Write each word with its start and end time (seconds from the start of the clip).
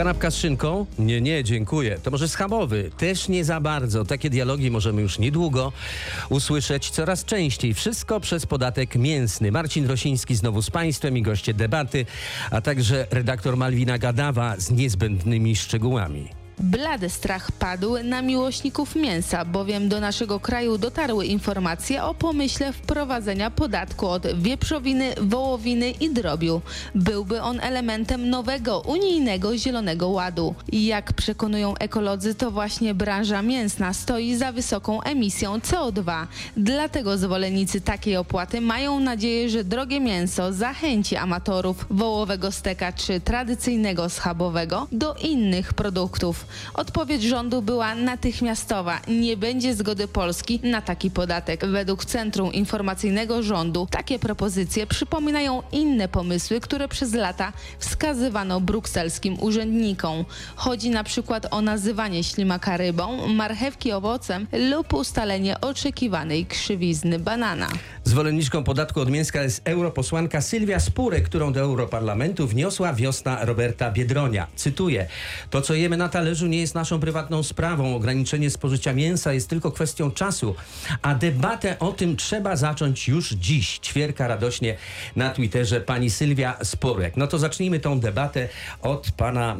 Kanapka 0.00 0.30
z 0.30 0.36
szynką? 0.36 0.86
Nie, 0.98 1.20
nie, 1.20 1.44
dziękuję. 1.44 1.98
To 2.02 2.10
może 2.10 2.28
schabowy? 2.28 2.90
Też 2.98 3.28
nie 3.28 3.44
za 3.44 3.60
bardzo. 3.60 4.04
Takie 4.04 4.30
dialogi 4.30 4.70
możemy 4.70 5.02
już 5.02 5.18
niedługo 5.18 5.72
usłyszeć 6.28 6.90
coraz 6.90 7.24
częściej. 7.24 7.74
Wszystko 7.74 8.20
przez 8.20 8.46
podatek 8.46 8.94
mięsny. 8.96 9.52
Marcin 9.52 9.86
Rosiński 9.86 10.36
znowu 10.36 10.62
z 10.62 10.70
Państwem 10.70 11.18
i 11.18 11.22
goście 11.22 11.54
debaty, 11.54 12.06
a 12.50 12.60
także 12.60 13.06
redaktor 13.10 13.56
Malwina 13.56 13.98
Gadawa 13.98 14.54
z 14.58 14.70
niezbędnymi 14.70 15.56
szczegółami. 15.56 16.39
Blady 16.62 17.08
strach 17.08 17.52
padł 17.52 17.98
na 18.04 18.22
miłośników 18.22 18.96
mięsa, 18.96 19.44
bowiem 19.44 19.88
do 19.88 20.00
naszego 20.00 20.40
kraju 20.40 20.78
dotarły 20.78 21.26
informacje 21.26 22.04
o 22.04 22.14
pomyśle 22.14 22.72
wprowadzenia 22.72 23.50
podatku 23.50 24.06
od 24.06 24.26
wieprzowiny, 24.42 25.14
wołowiny 25.20 25.90
i 25.90 26.10
drobiu. 26.10 26.60
Byłby 26.94 27.42
on 27.42 27.60
elementem 27.60 28.30
nowego 28.30 28.80
unijnego 28.80 29.58
Zielonego 29.58 30.08
Ładu. 30.08 30.54
Jak 30.72 31.12
przekonują 31.12 31.74
ekolodzy, 31.76 32.34
to 32.34 32.50
właśnie 32.50 32.94
branża 32.94 33.42
mięsna 33.42 33.92
stoi 33.92 34.34
za 34.36 34.52
wysoką 34.52 35.02
emisją 35.02 35.58
CO2. 35.58 36.26
Dlatego 36.56 37.18
zwolennicy 37.18 37.80
takiej 37.80 38.16
opłaty 38.16 38.60
mają 38.60 39.00
nadzieję, 39.00 39.50
że 39.50 39.64
drogie 39.64 40.00
mięso 40.00 40.52
zachęci 40.52 41.16
amatorów 41.16 41.86
wołowego 41.90 42.52
steka 42.52 42.92
czy 42.92 43.20
tradycyjnego 43.20 44.08
schabowego 44.08 44.86
do 44.92 45.14
innych 45.14 45.74
produktów. 45.74 46.49
Odpowiedź 46.74 47.22
rządu 47.22 47.62
była 47.62 47.94
natychmiastowa. 47.94 49.00
Nie 49.08 49.36
będzie 49.36 49.74
zgody 49.74 50.08
Polski 50.08 50.60
na 50.62 50.82
taki 50.82 51.10
podatek. 51.10 51.66
Według 51.66 52.04
Centrum 52.04 52.52
Informacyjnego 52.52 53.42
Rządu 53.42 53.88
takie 53.90 54.18
propozycje 54.18 54.86
przypominają 54.86 55.62
inne 55.72 56.08
pomysły, 56.08 56.60
które 56.60 56.88
przez 56.88 57.14
lata 57.14 57.52
wskazywano 57.78 58.60
brukselskim 58.60 59.40
urzędnikom. 59.40 60.24
Chodzi 60.56 60.90
na 60.90 61.04
przykład 61.04 61.46
o 61.50 61.60
nazywanie 61.60 62.24
ślimaka 62.24 62.76
rybą, 62.76 63.28
marchewki 63.28 63.92
owocem 63.92 64.46
lub 64.70 64.94
ustalenie 64.94 65.60
oczekiwanej 65.60 66.46
krzywizny 66.46 67.18
banana. 67.18 67.68
Zwolenniczką 68.10 68.64
podatku 68.64 69.00
od 69.00 69.10
mięska 69.10 69.42
jest 69.42 69.62
europosłanka 69.64 70.40
Sylwia 70.40 70.80
Spurek, 70.80 71.24
którą 71.24 71.52
do 71.52 71.60
Europarlamentu 71.60 72.46
wniosła 72.46 72.92
wiosna 72.92 73.44
Roberta 73.44 73.90
Biedronia. 73.90 74.46
Cytuję: 74.56 75.06
To, 75.50 75.62
co 75.62 75.74
jemy 75.74 75.96
na 75.96 76.08
talerzu, 76.08 76.46
nie 76.46 76.60
jest 76.60 76.74
naszą 76.74 77.00
prywatną 77.00 77.42
sprawą. 77.42 77.96
Ograniczenie 77.96 78.50
spożycia 78.50 78.92
mięsa 78.92 79.32
jest 79.32 79.48
tylko 79.48 79.72
kwestią 79.72 80.10
czasu, 80.10 80.54
a 81.02 81.14
debatę 81.14 81.78
o 81.78 81.92
tym 81.92 82.16
trzeba 82.16 82.56
zacząć 82.56 83.08
już 83.08 83.30
dziś. 83.30 83.78
Ćwierka 83.78 84.28
radośnie 84.28 84.76
na 85.16 85.30
Twitterze 85.30 85.80
pani 85.80 86.10
Sylwia 86.10 86.56
Spurek. 86.64 87.16
No 87.16 87.26
to 87.26 87.38
zacznijmy 87.38 87.80
tą 87.80 88.00
debatę 88.00 88.48
od 88.82 89.10
pana 89.10 89.56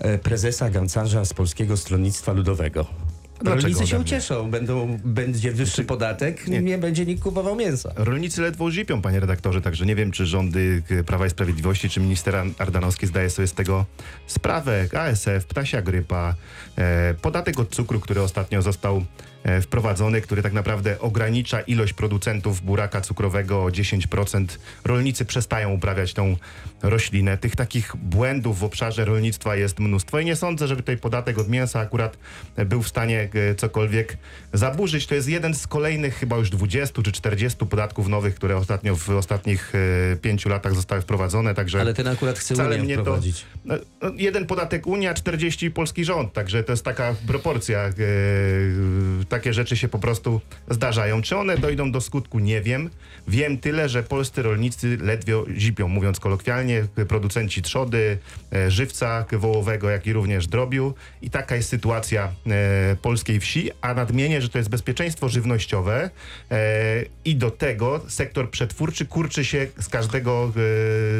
e, 0.00 0.08
e, 0.08 0.18
prezesa 0.18 0.70
Gancarza 0.70 1.24
z 1.24 1.34
Polskiego 1.34 1.76
Stronnictwa 1.76 2.32
Ludowego. 2.32 3.09
Dlaczego 3.42 3.62
Rolnicy 3.62 3.86
się 3.86 3.98
ucieszą, 3.98 4.50
będą, 4.50 4.98
będzie 5.04 5.52
wyższy 5.52 5.84
podatek, 5.84 6.46
nie. 6.48 6.62
nie. 6.62 6.78
będzie 6.78 7.06
nikt 7.06 7.22
kupował 7.22 7.56
mięsa. 7.56 7.92
Rolnicy 7.96 8.42
ledwo 8.42 8.70
żypią, 8.70 9.02
panie 9.02 9.20
redaktorze, 9.20 9.60
także 9.60 9.86
nie 9.86 9.96
wiem, 9.96 10.10
czy 10.10 10.26
rządy 10.26 10.82
Prawa 11.06 11.26
i 11.26 11.30
Sprawiedliwości, 11.30 11.88
czy 11.90 12.00
minister 12.00 12.36
Ar- 12.36 12.46
Ardanowski 12.58 13.06
zdaje 13.06 13.30
sobie 13.30 13.48
z 13.48 13.52
tego 13.52 13.86
sprawę. 14.26 14.88
ASF, 14.98 15.44
ptasia 15.48 15.82
grypa, 15.82 16.34
e, 16.76 17.14
podatek 17.14 17.60
od 17.60 17.70
cukru, 17.70 18.00
który 18.00 18.22
ostatnio 18.22 18.62
został 18.62 19.04
wprowadzony, 19.62 20.20
który 20.20 20.42
tak 20.42 20.52
naprawdę 20.52 21.00
ogranicza 21.00 21.60
ilość 21.60 21.92
producentów 21.92 22.60
buraka 22.60 23.00
cukrowego 23.00 23.64
o 23.64 23.68
10%. 23.68 24.46
Rolnicy 24.84 25.24
przestają 25.24 25.72
uprawiać 25.72 26.14
tą 26.14 26.36
roślinę. 26.82 27.38
Tych 27.38 27.56
takich 27.56 27.96
błędów 27.96 28.58
w 28.58 28.64
obszarze 28.64 29.04
rolnictwa 29.04 29.56
jest 29.56 29.78
mnóstwo 29.78 30.20
i 30.20 30.24
nie 30.24 30.36
sądzę, 30.36 30.66
żeby 30.66 30.82
tutaj 30.82 30.96
podatek 30.96 31.38
od 31.38 31.48
mięsa 31.48 31.80
akurat 31.80 32.18
e, 32.56 32.64
był 32.64 32.82
w 32.82 32.88
stanie 32.88 33.28
e, 33.34 33.54
cokolwiek 33.54 34.16
zaburzyć. 34.52 35.06
To 35.06 35.14
jest 35.14 35.28
jeden 35.28 35.54
z 35.54 35.66
kolejnych 35.66 36.14
chyba 36.14 36.36
już 36.36 36.50
20 36.50 37.02
czy 37.02 37.12
40 37.12 37.66
podatków 37.66 38.08
nowych, 38.08 38.34
które 38.34 38.56
ostatnio 38.56 38.96
w 38.96 39.10
ostatnich 39.10 39.72
e, 40.12 40.16
pięciu 40.16 40.48
latach 40.48 40.74
zostały 40.74 41.02
wprowadzone, 41.02 41.54
także 41.54 41.80
Ale 41.80 41.94
ten 41.94 42.08
akurat 42.08 42.38
chce 42.38 42.54
Unię 42.54 42.78
mnie 42.78 42.96
to... 42.96 43.00
wprowadzić. 43.00 43.44
No, 43.64 43.74
no, 44.02 44.10
jeden 44.16 44.46
podatek 44.46 44.86
Unia, 44.86 45.14
40 45.14 45.70
polski 45.70 46.04
rząd, 46.04 46.32
także 46.32 46.64
to 46.64 46.72
jest 46.72 46.84
taka 46.84 47.14
proporcja. 47.26 47.90
Takie 49.30 49.52
rzeczy 49.52 49.76
się 49.76 49.88
po 49.88 49.98
prostu 49.98 50.40
zdarzają. 50.70 51.22
Czy 51.22 51.36
one 51.36 51.58
dojdą 51.58 51.92
do 51.92 52.00
skutku? 52.00 52.38
Nie 52.38 52.60
wiem. 52.60 52.90
Wiem 53.28 53.58
tyle, 53.58 53.88
że 53.88 54.02
polscy 54.02 54.42
rolnicy 54.42 54.98
ledwie 55.00 55.34
zipią, 55.56 55.88
mówiąc 55.88 56.20
kolokwialnie, 56.20 56.84
producenci 57.08 57.62
trzody, 57.62 58.18
e, 58.52 58.70
żywca 58.70 59.24
wołowego, 59.32 59.90
jak 59.90 60.06
i 60.06 60.12
również 60.12 60.46
drobiu. 60.46 60.94
I 61.22 61.30
taka 61.30 61.56
jest 61.56 61.68
sytuacja 61.68 62.32
e, 62.46 62.96
polskiej 63.02 63.40
wsi, 63.40 63.70
a 63.80 63.94
nadmienię, 63.94 64.42
że 64.42 64.48
to 64.48 64.58
jest 64.58 64.70
bezpieczeństwo 64.70 65.28
żywnościowe 65.28 66.10
e, 66.50 67.04
i 67.24 67.36
do 67.36 67.50
tego 67.50 68.00
sektor 68.08 68.50
przetwórczy 68.50 69.06
kurczy 69.06 69.44
się 69.44 69.66
z 69.80 69.88
każdego 69.88 70.52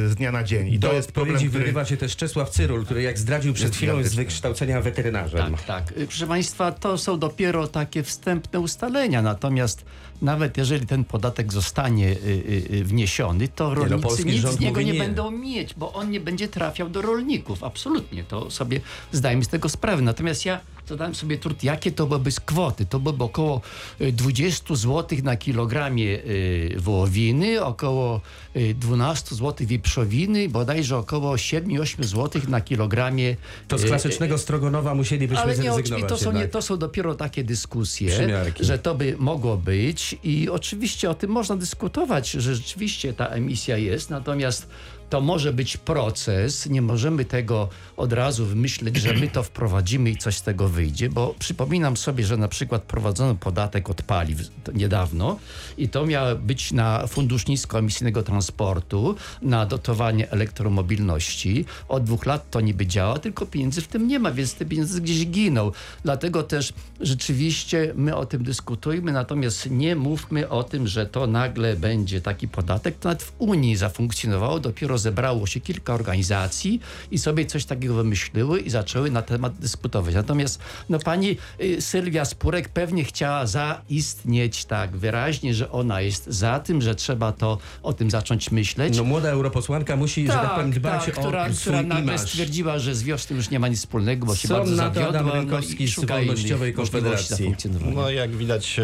z 0.06 0.14
dnia 0.14 0.32
na 0.32 0.44
dzień. 0.44 0.68
I 0.68 0.78
Do 0.78 0.88
to 0.88 0.94
jest 0.94 1.12
problem, 1.12 1.36
odpowiedzi 1.36 1.50
który... 1.50 1.64
wyrywa 1.64 1.84
się 1.84 1.96
też 1.96 2.16
Czesław 2.16 2.50
Cyrul, 2.50 2.84
który 2.84 3.02
jak 3.02 3.18
zdradził 3.18 3.54
przed 3.54 3.76
chwilą 3.76 3.98
jest 3.98 4.10
z 4.10 4.14
wykształcenia 4.14 4.80
weterynarzem. 4.80 5.54
Tak, 5.54 5.62
tak. 5.62 5.98
Y, 5.98 6.06
Proszę 6.06 6.26
Państwa, 6.26 6.72
to 6.72 6.98
są 6.98 7.18
dopiero 7.18 7.66
takie 7.68 7.99
wstępne 8.02 8.60
ustalenia. 8.60 9.22
Natomiast 9.22 9.84
nawet 10.22 10.56
jeżeli 10.56 10.86
ten 10.86 11.04
podatek 11.04 11.52
zostanie 11.52 12.08
y, 12.08 12.14
y, 12.14 12.76
y, 12.76 12.84
wniesiony, 12.84 13.48
to 13.48 13.74
rolnicy 13.74 13.96
no, 13.96 14.02
polski 14.02 14.26
nic 14.26 14.48
z 14.48 14.60
niego 14.60 14.82
nie, 14.82 14.92
nie. 14.92 14.98
będą 14.98 15.30
mieć, 15.30 15.74
bo 15.74 15.92
on 15.92 16.10
nie 16.10 16.20
będzie 16.20 16.48
trafiał 16.48 16.88
do 16.88 17.02
rolników. 17.02 17.64
Absolutnie, 17.64 18.24
to 18.24 18.50
sobie 18.50 18.80
zdajemy 19.12 19.44
z 19.44 19.48
tego 19.48 19.68
sprawę. 19.68 20.02
Natomiast 20.02 20.44
ja 20.44 20.60
zadałem 20.90 21.14
sobie 21.14 21.38
trud, 21.38 21.64
jakie 21.64 21.92
to 21.92 22.06
byłyby 22.06 22.30
kwoty. 22.46 22.86
To 22.86 23.00
byłoby 23.00 23.24
około 23.24 23.60
y, 24.00 24.12
20 24.12 24.74
zł 24.74 25.18
na 25.22 25.36
kilogramie 25.36 26.04
y, 26.04 26.74
wołowiny, 26.78 27.64
około 27.64 28.20
y, 28.56 28.74
12 28.74 29.34
zł 29.34 29.66
wieprzowiny, 29.66 30.48
bodajże 30.48 30.96
około 30.96 31.34
7-8 31.34 32.04
zł 32.04 32.42
na 32.48 32.60
kilogramie 32.60 33.36
To 33.68 33.78
z 33.78 33.84
klasycznego 33.84 34.38
Strogonowa 34.38 34.94
musielibyśmy 34.94 35.42
ale 35.42 35.56
nie, 35.56 35.72
zrezygnować 35.72 36.08
to 36.08 36.18
są, 36.18 36.32
nie, 36.32 36.48
to 36.48 36.62
są 36.62 36.76
dopiero 36.76 37.14
takie 37.14 37.44
dyskusje, 37.44 38.10
Przymiarki. 38.10 38.64
że 38.64 38.78
to 38.78 38.94
by 38.94 39.16
mogło 39.18 39.56
być 39.56 40.16
i 40.24 40.48
oczywiście 40.48 41.10
o 41.10 41.14
tym 41.14 41.30
można 41.30 41.56
dyskutować, 41.56 42.30
że 42.30 42.54
rzeczywiście 42.54 43.12
ta 43.12 43.26
emisja 43.26 43.76
jest, 43.76 44.10
natomiast 44.10 44.66
to 45.10 45.20
może 45.20 45.52
być 45.52 45.76
proces, 45.76 46.66
nie 46.66 46.82
możemy 46.82 47.24
tego 47.24 47.68
od 47.96 48.12
razu 48.12 48.46
wymyśleć, 48.46 48.96
że 48.96 49.12
my 49.12 49.28
to 49.28 49.42
wprowadzimy 49.42 50.10
i 50.10 50.16
coś 50.16 50.36
z 50.36 50.42
tego 50.42 50.68
wyjdzie, 50.68 51.08
bo 51.08 51.34
przypominam 51.38 51.96
sobie, 51.96 52.24
że 52.24 52.36
na 52.36 52.48
przykład 52.48 52.82
prowadzono 52.82 53.34
podatek 53.34 53.90
od 53.90 54.02
paliw 54.02 54.38
niedawno 54.74 55.38
i 55.78 55.88
to 55.88 56.06
miało 56.06 56.36
być 56.36 56.72
na 56.72 57.06
Fundusz 57.06 57.46
Niskoemisyjnego 57.46 58.22
Transportu, 58.22 59.14
na 59.42 59.66
dotowanie 59.66 60.30
elektromobilności. 60.30 61.64
Od 61.88 62.04
dwóch 62.04 62.26
lat 62.26 62.50
to 62.50 62.60
niby 62.60 62.86
działa, 62.86 63.18
tylko 63.18 63.46
pieniędzy 63.46 63.80
w 63.80 63.88
tym 63.88 64.08
nie 64.08 64.18
ma, 64.18 64.32
więc 64.32 64.54
te 64.54 64.64
pieniądze 64.64 65.00
gdzieś 65.00 65.26
giną. 65.26 65.72
Dlatego 66.04 66.42
też 66.42 66.72
rzeczywiście 67.00 67.92
my 67.96 68.16
o 68.16 68.26
tym 68.26 68.44
dyskutujmy, 68.44 69.12
natomiast 69.12 69.70
nie 69.70 69.96
mówmy 69.96 70.48
o 70.48 70.62
tym, 70.62 70.86
że 70.86 71.06
to 71.06 71.26
nagle 71.26 71.76
będzie 71.76 72.20
taki 72.20 72.48
podatek. 72.48 72.98
To 72.98 73.08
nawet 73.08 73.22
w 73.22 73.32
Unii 73.38 73.76
zafunkcjonowało, 73.76 74.60
dopiero 74.60 74.98
zebrało 75.00 75.46
się 75.46 75.60
kilka 75.60 75.94
organizacji 75.94 76.80
i 77.10 77.18
sobie 77.18 77.46
coś 77.46 77.64
takiego 77.64 77.94
wymyśliły 77.94 78.60
i 78.60 78.70
zaczęły 78.70 79.10
na 79.10 79.22
temat 79.22 79.54
dyskutować. 79.58 80.14
Natomiast 80.14 80.60
no, 80.88 80.98
pani 80.98 81.36
y, 81.60 81.82
Sylwia 81.82 82.24
Spurek 82.24 82.68
pewnie 82.68 83.04
chciała 83.04 83.46
zaistnieć 83.46 84.64
tak 84.64 84.96
wyraźnie, 84.96 85.54
że 85.54 85.70
ona 85.70 86.00
jest 86.00 86.26
za 86.26 86.60
tym, 86.60 86.82
że 86.82 86.94
trzeba 86.94 87.32
to 87.32 87.58
o 87.82 87.92
tym 87.92 88.10
zacząć 88.10 88.50
myśleć. 88.50 88.96
No 88.96 89.04
młoda 89.04 89.28
europosłanka 89.28 89.96
musi, 89.96 90.26
że 90.26 90.32
tak 90.32 90.54
powiem, 90.54 90.70
dbać 90.70 91.08
o 91.08 91.12
która, 91.12 91.44
swój 91.44 91.60
która 91.60 91.82
nagle 91.82 92.18
stwierdziła, 92.18 92.78
że 92.78 92.94
z 92.94 93.02
wiosny 93.02 93.36
już 93.36 93.50
nie 93.50 93.58
ma 93.58 93.68
nic 93.68 93.78
wspólnego, 93.78 94.26
bo 94.26 94.36
się 94.36 94.48
bardzo 94.48 94.76
na 94.76 94.90
to 94.90 95.00
Adam 95.00 95.12
zawiodła 95.12 95.34
no 95.34 95.40
Rynkowski 95.40 95.84
i 95.84 95.88
z 95.88 96.04
Wolnościowej 96.04 96.74
Konfederacji? 96.74 97.54
No 97.94 98.10
jak 98.10 98.30
widać 98.30 98.78
e, 98.78 98.82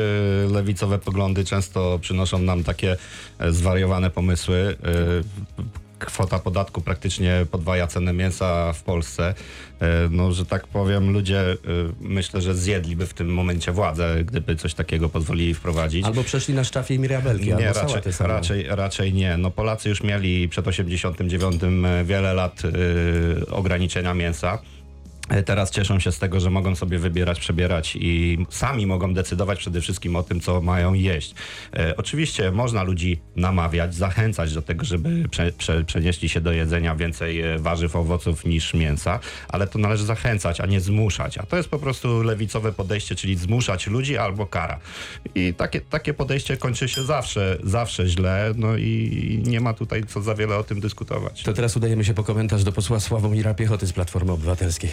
lewicowe 0.53 0.99
poglądy 0.99 1.45
często 1.45 1.99
przynoszą 1.99 2.39
nam 2.39 2.65
takie 2.65 2.97
e, 3.39 3.53
zwariowane 3.53 4.11
pomysły. 4.11 4.77
E, 6.01 6.07
Kwota 6.07 6.39
podatku 6.39 6.81
praktycznie 6.81 7.47
podwaja 7.51 7.87
cenę 7.87 8.13
mięsa 8.13 8.73
w 8.73 8.83
Polsce. 8.83 9.35
E, 9.81 10.09
No, 10.11 10.33
że 10.33 10.47
tak 10.47 10.67
powiem, 10.67 11.13
ludzie 11.13 11.41
e, 11.41 11.57
myślę, 12.01 12.41
że 12.41 12.55
zjedliby 12.55 13.07
w 13.07 13.15
tym 13.15 13.35
momencie 13.35 13.73
władzę, 13.73 14.25
gdyby 14.25 14.57
coś 14.57 14.75
takiego 14.75 15.09
pozwolili 15.09 15.55
wprowadzić. 15.55 16.07
Albo 16.07 16.25
przeszli 16.25 16.55
na 16.55 16.65
sztafie 16.65 16.95
i 16.95 16.99
mirabelki, 16.99 17.47
Nie, 17.47 17.53
albo 17.55 17.81
raczej, 17.81 18.03
raczej, 18.21 18.67
raczej 18.69 19.13
nie. 19.13 19.37
No 19.37 19.51
Polacy 19.51 19.89
już 19.89 20.03
mieli 20.03 20.49
przed 20.49 20.69
89 20.69 21.63
wiele 22.05 22.35
lat 22.35 22.63
y, 22.65 23.47
ograniczenia 23.51 24.15
mięsa. 24.15 24.59
E, 25.29 25.43
teraz 25.43 25.71
cieszą 25.71 26.01
się 26.01 26.13
z 26.13 26.19
tego, 26.19 26.41
że 26.41 26.51
mogą 26.51 26.77
sobie 26.77 26.99
wybierać, 26.99 27.41
przebierać 27.41 27.97
i 28.01 28.39
sami 28.51 28.87
mogą 28.87 29.15
decydować 29.15 29.59
przede 29.59 29.81
wszystkim 29.81 30.17
o 30.17 30.23
tym, 30.23 30.41
co 30.41 30.63
mają 30.63 30.95
jeść. 30.95 31.35
E, 31.77 31.97
oczywiście 31.97 32.51
można 32.53 32.83
ludzi 32.83 33.21
namawiać, 33.37 33.95
zachęcać 33.95 34.55
do 34.55 34.63
tego, 34.63 34.85
żeby 34.85 35.29
prze, 35.29 35.53
prze, 35.53 35.85
przenieśli 35.85 36.29
się 36.29 36.41
do 36.41 36.53
jedzenia 36.53 36.97
więcej 36.97 37.41
e, 37.41 37.59
warzyw, 37.59 37.97
owoców 37.97 38.45
niż 38.45 38.75
mięsa, 38.75 39.21
ale 39.49 39.67
to 39.67 39.79
należy 39.79 40.05
zachęcać, 40.05 40.61
a 40.61 40.67
nie 40.67 40.81
zmuszać. 40.81 41.39
A 41.39 41.43
to 41.43 41.57
jest 41.57 41.69
po 41.69 41.79
prostu 41.79 42.23
lewicowe 42.23 42.73
podejście, 42.73 43.15
czyli 43.15 43.37
zmuszać 43.37 43.87
ludzi 43.87 44.17
albo 44.19 44.47
kara. 44.47 44.79
I 45.35 45.55
takie, 45.55 45.81
takie 45.81 46.15
podejście 46.15 46.57
kończy 46.57 46.89
się 46.89 47.03
zawsze, 47.03 47.59
zawsze 47.65 48.09
źle, 48.09 48.53
no 48.57 48.77
i 48.77 49.43
nie 49.47 49.61
ma 49.61 49.75
tutaj 49.75 50.05
co 50.05 50.23
za 50.23 50.35
wiele 50.35 50.57
o 50.57 50.65
tym 50.65 50.81
dyskutować. 50.81 51.43
To 51.43 51.53
teraz 51.53 51.77
udajemy 51.77 52.05
się 52.05 52.15
po 52.15 52.25
komentarz 52.25 52.65
do 52.65 52.73
posła 52.73 53.01
Sławomira 53.01 53.55
Piechoty 53.55 53.87
z 53.87 53.93
Platformy 53.93 54.33
Obywatelskiej. 54.33 54.91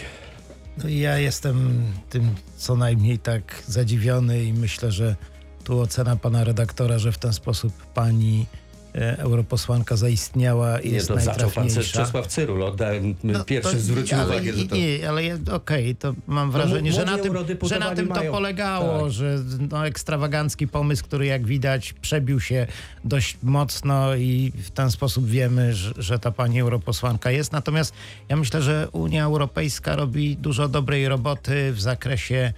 No 0.78 0.90
i 0.90 1.00
ja 1.00 1.18
jestem 1.18 1.86
tym 2.10 2.36
co 2.58 2.75
najmniej 2.75 3.20
tak 3.20 3.64
zadziwiony 3.68 4.44
i 4.44 4.54
myślę, 4.54 4.92
że 4.92 5.16
tu 5.64 5.80
ocena 5.80 6.16
pana 6.16 6.44
redaktora, 6.44 7.00
że 7.00 7.12
w 7.12 7.18
ten 7.18 7.34
sposób 7.34 7.74
pani 7.94 8.46
europosłanka 8.94 9.95
zaistniała 9.95 10.80
i 10.80 10.88
Nie, 10.88 10.94
jest 10.95 11.07
to 11.07 11.19
zaczął 11.19 11.51
pan. 11.51 11.68
Czesław 11.69 12.28
Cyrul, 12.28 12.63
oddałem, 12.63 13.16
No, 13.24 13.45
pierwszy 13.45 13.74
to- 13.74 13.80
zwrócił 13.80 14.18
ale, 14.18 14.25
uwagę, 14.28 14.54
że 14.54 14.66
to... 14.68 14.75
Nie, 14.75 15.10
ale 15.10 15.22
okej, 15.51 15.95
to 15.95 16.13
mam 16.28 16.51
wrażenie, 16.51 16.92
że, 16.94 17.06
młodzi 17.06 17.18
na 17.18 17.45
tym, 17.45 17.68
że 17.69 17.80
na 17.80 17.95
tym 17.95 18.07
to 18.07 18.13
mają- 18.16 18.31
polegało, 18.31 19.01
tak. 19.04 19.12
że 19.12 19.40
no, 19.72 19.88
ekstrawagancki 19.88 20.68
pomysł, 20.68 21.04
który 21.04 21.25
jak 21.25 21.45
widać 21.48 21.94
przebił 21.94 22.40
się 22.40 22.68
dość 23.04 23.38
mocno 23.44 24.16
i 24.16 24.51
w 24.63 24.72
ten 24.72 24.92
sposób 24.92 25.28
wiemy, 25.28 25.74
że, 25.74 25.94
że 25.98 26.19
ta 26.19 26.31
pani 26.31 26.60
europosłanka 26.62 27.31
jest. 27.31 27.51
Natomiast 27.51 27.94
ja 28.30 28.36
myślę, 28.36 28.62
że 28.62 28.88
Unia 28.92 29.24
Europejska 29.25 29.95
robi 29.95 30.38
dużo 30.38 30.68
dobrej 30.68 31.07
roboty 31.07 31.74
w 31.74 31.81
zakresie 31.81 32.54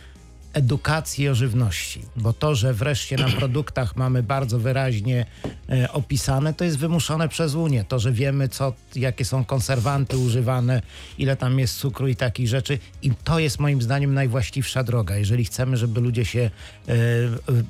edukacji 0.56 1.30
o 1.30 1.36
żywności, 1.36 2.02
bo 2.16 2.34
to, 2.34 2.56
że 2.56 2.74
wreszcie 2.74 3.18
na 3.18 3.28
produktach 3.40 3.96
mamy 3.96 4.24
bardzo 4.24 4.60
wyraźnie 4.60 5.26
e, 5.70 5.92
opisane, 5.92 6.54
to 6.54 6.64
jest 6.66 6.78
wymuszone 6.78 7.30
przez 7.30 7.56
Unię. 7.56 7.86
To, 7.88 8.00
że 8.00 8.12
wiemy, 8.12 8.50
co, 8.50 8.74
jakie 8.96 9.26
są 9.26 9.46
konserwanty 9.46 10.18
używane, 10.18 10.82
ile 11.18 11.36
tam 11.36 11.60
jest 11.60 11.78
cukru 11.78 12.08
i 12.08 12.16
takich 12.16 12.48
rzeczy. 12.48 12.80
I 13.02 13.12
to 13.24 13.40
jest 13.40 13.60
moim 13.60 13.82
zdaniem 13.82 14.14
najwłaściwsza 14.14 14.84
droga. 14.84 15.18
Jeżeli 15.18 15.46
chcemy, 15.46 15.78
żeby 15.78 16.02
ludzie 16.02 16.26
się 16.26 16.40
e, 16.88 16.94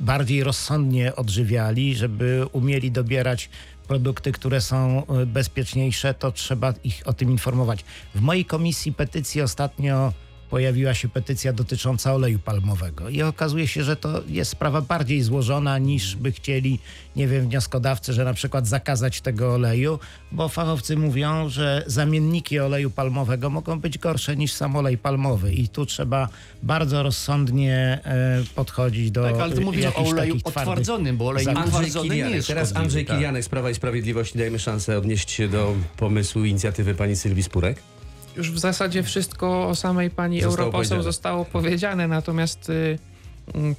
bardziej 0.02 0.44
rozsądnie 0.44 1.16
odżywiali, 1.16 1.96
żeby 1.96 2.46
umieli 2.52 2.92
dobierać 2.92 3.50
produkty, 3.88 4.32
które 4.32 4.62
są 4.62 5.08
e, 5.08 5.26
bezpieczniejsze, 5.26 6.14
to 6.14 6.32
trzeba 6.32 6.74
ich 6.84 7.02
o 7.06 7.14
tym 7.14 7.32
informować. 7.32 7.86
W 8.16 8.22
mojej 8.22 8.46
komisji 8.46 8.94
petycji 8.94 9.42
ostatnio 9.42 10.14
pojawiła 10.50 10.94
się 10.94 11.10
petycja 11.10 11.54
dotycząca 11.54 12.14
oleju 12.14 12.40
palmowego 12.40 13.10
i 13.10 13.22
okazuje 13.22 13.68
się, 13.68 13.84
że 13.84 13.96
to 13.96 14.24
jest 14.28 14.52
sprawa 14.52 14.82
bardziej 14.82 15.22
złożona 15.22 15.78
niż 15.78 16.16
by 16.16 16.32
chcieli, 16.32 16.80
nie 17.16 17.28
wiem, 17.28 17.48
wnioskodawcy, 17.48 18.14
że 18.14 18.26
na 18.26 18.34
przykład 18.34 18.68
zakazać 18.68 19.22
tego 19.22 19.54
oleju, 19.54 20.00
bo 20.32 20.50
fachowcy 20.50 20.98
mówią, 20.98 21.50
że 21.50 21.84
zamienniki 21.88 22.60
oleju 22.60 22.90
palmowego 22.90 23.50
mogą 23.50 23.80
być 23.80 23.98
gorsze 23.98 24.36
niż 24.36 24.54
sam 24.54 24.76
olej 24.76 24.98
palmowy 24.98 25.54
i 25.54 25.68
tu 25.68 25.86
trzeba 25.86 26.30
bardzo 26.64 27.04
rozsądnie 27.04 28.00
e, 28.06 28.44
podchodzić 28.56 29.12
do 29.12 29.24
Tak, 29.24 29.40
ale 29.40 29.56
tu 29.56 29.62
e, 29.62 29.66
mówię 29.66 29.94
o 29.94 30.06
oleju 30.06 30.36
otwardzonym, 30.44 31.18
bo 31.18 31.28
olej 31.28 31.48
nieutwardzony 31.48 32.16
nie 32.16 32.30
jest 32.30 32.48
Teraz 32.48 32.76
Andrzej 32.76 33.06
tak. 33.06 33.16
Kilianek 33.16 33.44
z 33.44 33.50
Prawa 33.50 33.70
i 33.70 33.76
Sprawiedliwości. 33.76 34.38
Dajmy 34.38 34.60
szansę 34.60 34.98
odnieść 34.98 35.32
się 35.32 35.48
do 35.48 35.76
pomysłu 35.98 36.44
inicjatywy 36.44 36.96
pani 36.96 37.16
Sylwii 37.16 37.44
Spurek. 37.44 37.95
Już 38.38 38.52
w 38.52 38.60
zasadzie 38.60 39.04
wszystko 39.04 39.68
o 39.68 39.76
samej 39.76 40.10
pani 40.10 40.42
Zostało 40.42 40.52
europoseł 40.54 40.90
powiedziane. 40.90 41.04
zostało 41.04 41.46
powiedziane, 41.46 42.08
natomiast 42.08 42.70
y, 42.70 43.00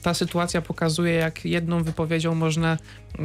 ta 0.03 0.15
sytuacja 0.15 0.63
pokazuje, 0.63 1.15
jak 1.15 1.45
jedną 1.45 1.83
wypowiedzią 1.83 2.35
można, 2.35 2.79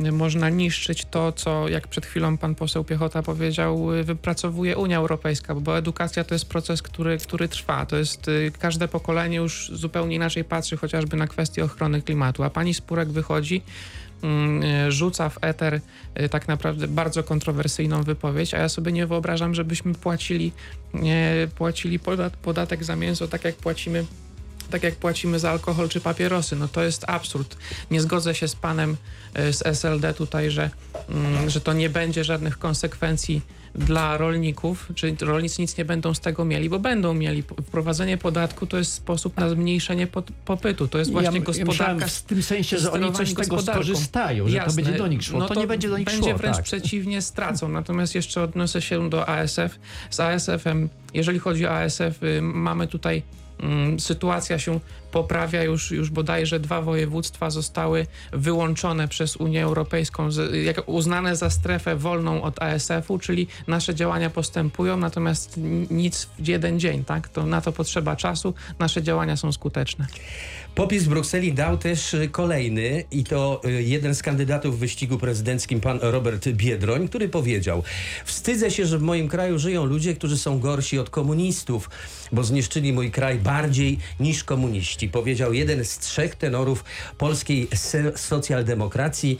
y, 0.07 0.11
można 0.11 0.49
niszczyć 0.49 1.05
to, 1.05 1.31
co, 1.31 1.67
jak 1.67 1.87
przed 1.87 2.05
chwilą 2.05 2.37
pan 2.37 2.55
poseł 2.55 2.83
Piechota 2.83 3.23
powiedział, 3.23 3.93
y, 3.93 4.03
wypracowuje 4.03 4.77
Unia 4.77 4.97
Europejska, 4.97 5.55
bo 5.55 5.77
edukacja 5.77 6.23
to 6.23 6.35
jest 6.35 6.49
proces, 6.49 6.81
który, 6.81 7.17
który 7.17 7.47
trwa. 7.47 7.85
To 7.85 7.97
jest, 7.97 8.27
y, 8.27 8.51
każde 8.59 8.87
pokolenie 8.87 9.37
już 9.37 9.71
zupełnie 9.73 10.15
inaczej 10.15 10.43
patrzy 10.43 10.77
chociażby 10.77 11.17
na 11.17 11.27
kwestię 11.27 11.63
ochrony 11.63 12.01
klimatu, 12.01 12.43
a 12.43 12.49
pani 12.49 12.73
Spurek 12.73 13.09
wychodzi 13.09 13.61
mm, 14.23 14.63
y, 14.63 14.91
rzuca 14.91 15.29
w 15.29 15.37
eter 15.41 15.81
tak 16.31 16.47
naprawdę 16.47 16.87
bardzo 16.87 17.23
kontrowersyjną 17.23 18.03
wypowiedź, 18.03 18.53
a 18.53 18.57
ja 18.57 18.69
sobie 18.69 18.91
nie 18.91 19.07
wyobrażam, 19.07 19.55
żebyśmy 19.55 19.93
płacili, 19.93 20.51
płacili 21.55 21.99
podat, 21.99 22.37
podatek 22.37 22.83
za 22.83 22.95
mięso 22.95 23.27
tak 23.27 23.43
jak 23.45 23.55
płacimy 23.55 24.05
tak 24.71 24.83
jak 24.83 24.95
płacimy 24.95 25.39
za 25.39 25.51
alkohol 25.51 25.89
czy 25.89 26.01
papierosy. 26.01 26.55
No 26.55 26.67
to 26.67 26.83
jest 26.83 27.03
absurd. 27.07 27.57
Nie 27.91 28.01
zgodzę 28.01 28.35
się 28.35 28.47
z 28.47 28.55
panem 28.55 28.97
y, 29.39 29.53
z 29.53 29.65
SLD 29.65 30.13
tutaj, 30.13 30.51
że, 30.51 30.69
mm, 31.09 31.49
że 31.49 31.61
to 31.61 31.73
nie 31.73 31.89
będzie 31.89 32.23
żadnych 32.23 32.59
konsekwencji 32.59 33.41
dla 33.75 34.17
rolników, 34.17 34.89
czyli 34.95 35.17
rolnicy 35.21 35.61
nic 35.61 35.77
nie 35.77 35.85
będą 35.85 36.13
z 36.13 36.19
tego 36.19 36.45
mieli, 36.45 36.69
bo 36.69 36.79
będą 36.79 37.13
mieli. 37.13 37.43
Wprowadzenie 37.43 38.17
podatku 38.17 38.67
to 38.67 38.77
jest 38.77 38.93
sposób 38.93 39.37
na 39.37 39.49
zmniejszenie 39.49 40.07
popytu. 40.45 40.87
To 40.87 40.97
jest 40.97 41.11
właśnie 41.11 41.39
ja, 41.39 41.45
gospodarka. 41.45 42.05
Ja 42.05 42.07
w 42.07 42.21
tym 42.21 42.43
sensie, 42.43 42.77
że 42.77 42.91
oni 42.91 43.11
coś 43.11 43.29
z 43.29 43.33
tego 43.33 43.61
skorzystają, 43.61 44.47
że 44.47 44.57
to 44.57 44.63
Jasne. 44.63 44.83
będzie 44.83 44.97
do 44.97 45.07
nich 45.07 45.23
szło. 45.23 45.39
No 45.39 45.47
to, 45.47 45.59
nie 45.59 45.67
będzie 45.67 45.89
do 45.89 45.97
nich 45.97 46.05
będzie 46.05 46.29
szło. 46.29 46.37
wręcz 46.37 46.55
tak. 46.55 46.65
przeciwnie, 46.65 47.21
stracą. 47.21 47.69
Natomiast 47.69 48.15
jeszcze 48.15 48.41
odniosę 48.41 48.81
się 48.81 49.09
do 49.09 49.29
ASF. 49.29 49.79
Z 50.09 50.19
ASF-em, 50.19 50.89
jeżeli 51.13 51.39
chodzi 51.39 51.65
o 51.65 51.71
ASF, 51.71 52.23
y, 52.23 52.41
mamy 52.41 52.87
tutaj 52.87 53.23
sytuacja 53.99 54.59
się 54.59 54.79
poprawia. 55.11 55.63
Już, 55.63 55.91
już 55.91 56.09
bodajże 56.09 56.59
dwa 56.59 56.81
województwa 56.81 57.49
zostały 57.49 58.07
wyłączone 58.31 59.07
przez 59.07 59.35
Unię 59.35 59.63
Europejską, 59.63 60.29
jak 60.63 60.89
uznane 60.89 61.35
za 61.35 61.49
strefę 61.49 61.95
wolną 61.95 62.41
od 62.41 62.61
ASF-u, 62.61 63.19
czyli 63.19 63.47
nasze 63.67 63.95
działania 63.95 64.29
postępują, 64.29 64.97
natomiast 64.97 65.59
nic 65.91 66.27
w 66.39 66.47
jeden 66.47 66.79
dzień, 66.79 67.05
tak? 67.05 67.29
To 67.29 67.45
na 67.45 67.61
to 67.61 67.71
potrzeba 67.71 68.15
czasu, 68.15 68.53
nasze 68.79 69.03
działania 69.03 69.37
są 69.37 69.51
skuteczne. 69.51 70.07
Popis 70.75 71.03
w 71.03 71.09
Brukseli 71.09 71.53
dał 71.53 71.77
też 71.77 72.13
y, 72.13 72.29
kolejny 72.29 73.03
i 73.11 73.23
to 73.23 73.61
y, 73.65 73.83
jeden 73.83 74.15
z 74.15 74.23
kandydatów 74.23 74.75
w 74.75 74.79
wyścigu 74.79 75.17
prezydenckim, 75.17 75.81
pan 75.81 75.99
Robert 76.01 76.47
Biedroń, 76.47 77.07
który 77.07 77.29
powiedział 77.29 77.83
Wstydzę 78.25 78.71
się, 78.71 78.85
że 78.85 78.97
w 78.97 79.01
moim 79.01 79.27
kraju 79.27 79.59
żyją 79.59 79.85
ludzie, 79.85 80.15
którzy 80.15 80.37
są 80.37 80.59
gorsi 80.59 80.99
od 80.99 81.09
komunistów, 81.09 81.89
bo 82.31 82.43
zniszczyli 82.43 82.93
mój 82.93 83.11
kraj 83.11 83.39
bardziej 83.39 83.97
niż 84.19 84.43
komuniści. 84.43 85.09
Powiedział 85.09 85.53
jeden 85.53 85.85
z 85.85 85.97
trzech 85.97 86.35
tenorów 86.35 86.83
polskiej 87.17 87.67
socjaldemokracji. 88.15 89.39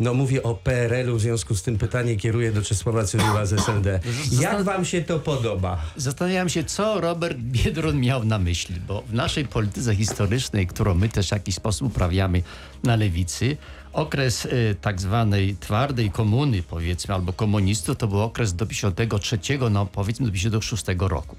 No 0.00 0.14
mówię 0.14 0.42
o 0.42 0.54
PRL-u, 0.54 1.16
w 1.16 1.20
związku 1.20 1.54
z 1.54 1.62
tym 1.62 1.78
pytanie 1.78 2.16
kieruję 2.16 2.52
do 2.52 2.62
Czesława 2.62 3.04
Cyryła 3.04 3.46
z 3.46 3.60
SND. 3.60 4.00
Jak 4.40 4.62
wam 4.62 4.84
się 4.84 5.02
to 5.02 5.18
podoba? 5.18 5.82
Zastanawiam 5.96 6.48
się, 6.48 6.64
co 6.64 7.00
Robert 7.00 7.38
Biedron 7.38 8.00
miał 8.00 8.24
na 8.24 8.38
myśli, 8.38 8.74
bo 8.88 9.02
w 9.02 9.14
naszej 9.14 9.44
polityce 9.44 9.96
historycznej, 9.96 10.59
którą 10.66 10.94
my 10.94 11.08
też 11.08 11.28
w 11.28 11.32
jakiś 11.32 11.54
sposób 11.54 11.88
uprawiamy 11.88 12.42
na 12.82 12.96
lewicy, 12.96 13.56
okres 13.92 14.44
y, 14.44 14.76
tak 14.80 15.00
zwanej 15.00 15.56
twardej 15.56 16.10
komuny, 16.10 16.62
powiedzmy, 16.62 17.14
albo 17.14 17.32
komunistów, 17.32 17.96
to 17.96 18.06
był 18.06 18.20
okres 18.20 18.54
do 18.54 18.66
53, 18.66 19.38
no 19.70 19.86
powiedzmy 19.86 20.26
do 20.26 20.32
56 20.32 20.84
roku. 20.98 21.36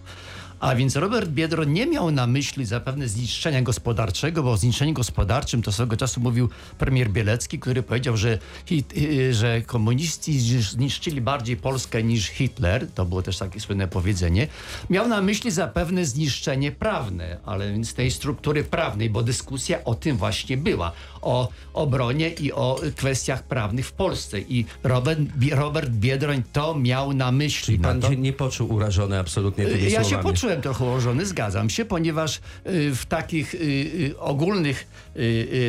A 0.62 0.76
więc 0.76 0.96
Robert 0.96 1.30
Biedron 1.30 1.74
nie 1.74 1.88
miał 1.88 2.12
na 2.12 2.28
myśli 2.28 2.66
zapewne 2.66 3.08
zniszczenia 3.08 3.62
gospodarczego, 3.62 4.44
bo 4.44 4.52
o 4.52 4.58
zniszczeniu 4.58 4.94
gospodarczym 4.94 5.62
to 5.62 5.72
swego 5.72 5.98
czasu 5.98 6.22
mówił 6.22 6.50
premier 6.78 7.10
Bielecki, 7.10 7.60
który 7.60 7.84
powiedział, 7.84 8.18
że, 8.18 8.38
hit, 8.66 8.94
y, 8.98 9.34
że 9.34 9.62
komuniści 9.62 10.40
zniszczyli 10.62 11.22
bardziej 11.22 11.58
Polskę 11.58 12.04
niż 12.04 12.28
Hitler. 12.28 12.88
To 12.92 13.06
było 13.06 13.22
też 13.22 13.38
takie 13.38 13.60
słynne 13.60 13.88
powiedzenie. 13.88 14.48
Miał 14.90 15.08
na 15.08 15.22
myśli 15.22 15.52
zapewne 15.52 16.06
zniszczenie 16.06 16.72
prawne, 16.72 17.38
ale 17.46 17.72
więc 17.72 17.94
tej 17.94 18.12
struktury 18.12 18.64
prawnej, 18.64 19.10
bo 19.10 19.24
dyskusja 19.24 19.84
o 19.84 19.96
tym 19.96 20.18
właśnie 20.18 20.58
była. 20.58 20.92
O 21.22 21.50
obronie 21.74 22.30
i 22.30 22.52
o 22.52 22.80
kwestiach 22.96 23.44
prawnych 23.44 23.88
w 23.88 23.92
Polsce. 23.92 24.40
I 24.40 24.66
Robert, 24.84 25.20
Robert 25.52 25.90
Biedroń 25.90 26.44
to 26.54 26.76
miał 26.76 27.14
na 27.14 27.32
myśli. 27.32 27.80
Pan 27.80 28.00
Na 28.00 28.02
to- 28.08 28.14
się 28.14 28.18
nie 28.20 28.34
poczuł 28.34 28.74
urażony 28.74 29.20
absolutnie 29.20 29.66
tymi 29.66 29.92
ja 29.92 30.04
się 30.04 30.10
słowami. 30.10 30.24
poczułem 30.24 30.62
trochę 30.62 30.86
ułożony, 30.86 31.26
zgadzam 31.26 31.70
się, 31.70 31.86
ponieważ 31.86 32.38
y, 32.38 32.96
w 32.96 33.06
takich 33.06 33.56
y, 33.56 33.58
y, 33.58 34.20
ogólnych 34.20 34.88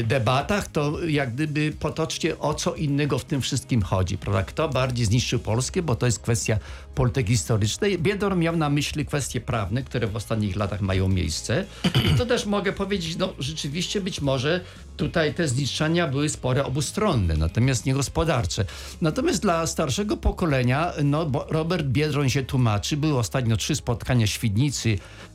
debatach 0.05 0.69
to 0.69 1.05
jak 1.05 1.35
gdyby 1.35 1.73
potocznie 1.81 2.39
o 2.39 2.55
co 2.55 2.75
innego 2.75 3.19
w 3.19 3.25
tym 3.25 3.41
wszystkim 3.41 3.83
chodzi. 3.83 4.19
Prawda? 4.19 4.43
Kto 4.43 4.69
bardziej 4.69 5.07
zniszczył 5.07 5.39
Polskę, 5.39 5.83
bo 5.83 5.97
to 5.97 6.07
jest 6.07 6.19
kwestia 6.19 6.59
polityki 6.95 7.33
historycznej. 7.33 7.99
Biedor 7.99 8.37
miał 8.37 8.57
na 8.57 8.71
myśli 8.71 9.07
kwestie 9.07 9.41
prawne, 9.41 9.83
które 9.83 10.07
w 10.07 10.17
ostatnich 10.17 10.57
latach 10.57 10.81
mają 10.81 11.09
miejsce. 11.09 11.65
I 12.13 12.19
to 12.19 12.27
też 12.27 12.47
mogę 12.47 12.73
powiedzieć, 12.73 13.17
no 13.17 13.33
rzeczywiście 13.39 14.01
być 14.01 14.21
może 14.21 14.61
tutaj 15.03 15.35
te 15.35 15.49
zniszczenia 15.49 16.09
były 16.09 16.29
spore 16.29 16.65
obustronne, 16.65 17.37
natomiast 17.37 17.87
nie 17.87 17.95
gospodarcze. 17.95 18.65
Natomiast 19.01 19.43
dla 19.43 19.67
starszego 19.67 20.17
pokolenia, 20.17 20.93
no 21.05 21.31
Robert 21.49 21.87
Biedroń 21.87 22.31
się 22.31 22.43
tłumaczy, 22.43 22.97
były 22.97 23.19
ostatnio 23.19 23.57
trzy 23.57 23.77
spotkania 23.77 24.27
Świdnicy, 24.27 24.89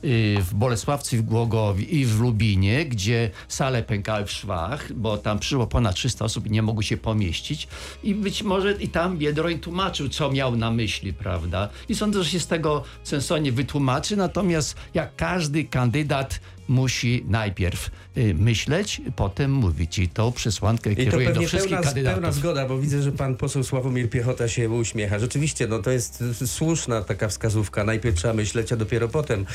y, 0.04 0.36
w 0.40 0.54
Bolesławcu, 0.54 1.16
w 1.16 1.22
Głogowie 1.22 1.84
i 1.84 2.04
w 2.04 2.20
Lubinie, 2.20 2.86
gdzie 2.86 3.30
sale 3.48 3.82
pękały 3.82 4.26
w 4.26 4.30
szwach, 4.32 4.92
bo 4.92 5.18
tam 5.18 5.38
przyszło 5.38 5.66
ponad 5.66 5.94
300 5.94 6.24
osób 6.24 6.46
i 6.46 6.50
nie 6.50 6.62
mogły 6.62 6.82
się 6.82 6.96
pomieścić. 6.96 7.68
I 8.02 8.14
być 8.14 8.42
może 8.42 8.72
i 8.72 8.88
tam 8.88 9.18
Biedroń 9.18 9.58
tłumaczył, 9.58 10.08
co 10.08 10.30
miał 10.30 10.56
na 10.56 10.70
myśli, 10.70 11.12
prawda? 11.12 11.68
I 11.88 11.94
sądzę, 11.94 12.24
że 12.24 12.30
się 12.30 12.40
z 12.40 12.46
tego 12.46 12.84
sensownie 13.02 13.52
wytłumaczy, 13.52 14.16
natomiast 14.16 14.76
jak 14.94 15.16
każdy 15.16 15.64
kandydat 15.64 16.40
musi 16.68 17.24
najpierw 17.28 17.90
y, 18.16 18.34
myśleć, 18.34 19.00
potem 19.16 19.52
mówić. 19.52 19.98
I 19.98 20.08
tą 20.08 20.32
przesłankę 20.32 20.92
I 20.92 20.96
to 20.96 21.02
kieruję 21.02 21.32
do 21.32 21.40
wszystkich 21.40 21.62
pełna, 21.62 21.92
pełna 21.92 22.04
kandydatów. 22.04 22.34
zgoda, 22.34 22.68
bo 22.68 22.78
widzę, 22.78 23.02
że 23.02 23.12
pan 23.12 23.36
poseł 23.36 23.64
Sławomir 23.64 24.10
Piechota 24.10 24.48
się 24.48 24.70
uśmiecha. 24.70 25.18
Rzeczywiście, 25.18 25.66
no 25.66 25.78
to 25.78 25.90
jest 25.90 26.24
słuszna 26.46 27.02
taka 27.02 27.28
wskazówka. 27.28 27.84
Najpierw 27.84 28.16
trzeba 28.16 28.34
myśleć, 28.34 28.72
a 28.72 28.76
dopiero 28.76 29.08
potem 29.08 29.46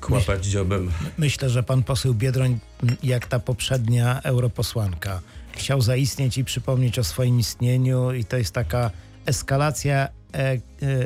kłapać 0.00 0.46
dziobem. 0.46 0.90
Myślę, 1.18 1.50
że 1.50 1.62
pan 1.62 1.82
poseł 1.82 2.14
Biedroń, 2.14 2.58
jak 3.02 3.26
ta 3.26 3.38
poprzednia 3.38 4.20
europosłanka, 4.22 5.20
chciał 5.52 5.80
zaistnieć 5.80 6.38
i 6.38 6.44
przypomnieć 6.44 6.98
o 6.98 7.04
swoim 7.04 7.40
istnieniu 7.40 8.12
i 8.12 8.24
to 8.24 8.36
jest 8.36 8.54
taka 8.54 8.90
eskalacja 9.26 10.08
e, 10.34 10.38
e, 10.38 10.58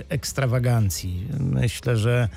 ekstrawagancji. 0.08 1.26
Myślę, 1.40 1.96
że 1.96 2.28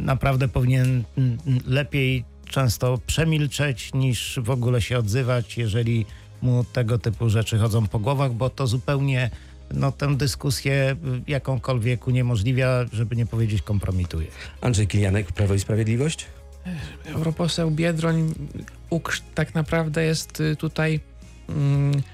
naprawdę 0.00 0.48
powinien 0.48 1.04
m, 1.18 1.38
m, 1.46 1.58
lepiej 1.66 2.24
często 2.50 2.98
przemilczeć 3.06 3.94
niż 3.94 4.38
w 4.42 4.50
ogóle 4.50 4.80
się 4.82 4.98
odzywać, 4.98 5.58
jeżeli 5.58 6.06
mu 6.42 6.64
tego 6.64 6.98
typu 6.98 7.30
rzeczy 7.30 7.58
chodzą 7.58 7.86
po 7.86 7.98
głowach, 7.98 8.32
bo 8.32 8.50
to 8.50 8.66
zupełnie 8.66 9.30
no, 9.74 9.92
tę 9.92 10.16
dyskusję 10.16 10.96
y, 11.28 11.30
jakąkolwiek 11.30 12.06
uniemożliwia, 12.06 12.84
żeby 12.92 13.16
nie 13.16 13.26
powiedzieć 13.26 13.62
kompromituje. 13.62 14.26
Andrzej 14.60 14.86
Kilianek, 14.86 15.32
Prawo 15.32 15.54
i 15.54 15.60
Sprawiedliwość? 15.60 16.26
Europoseł 17.06 17.70
Biedroń 17.70 18.34
uksz- 18.90 19.22
tak 19.34 19.54
naprawdę 19.54 20.04
jest 20.04 20.40
y, 20.40 20.56
tutaj 20.56 20.90
mm, 20.90 21.00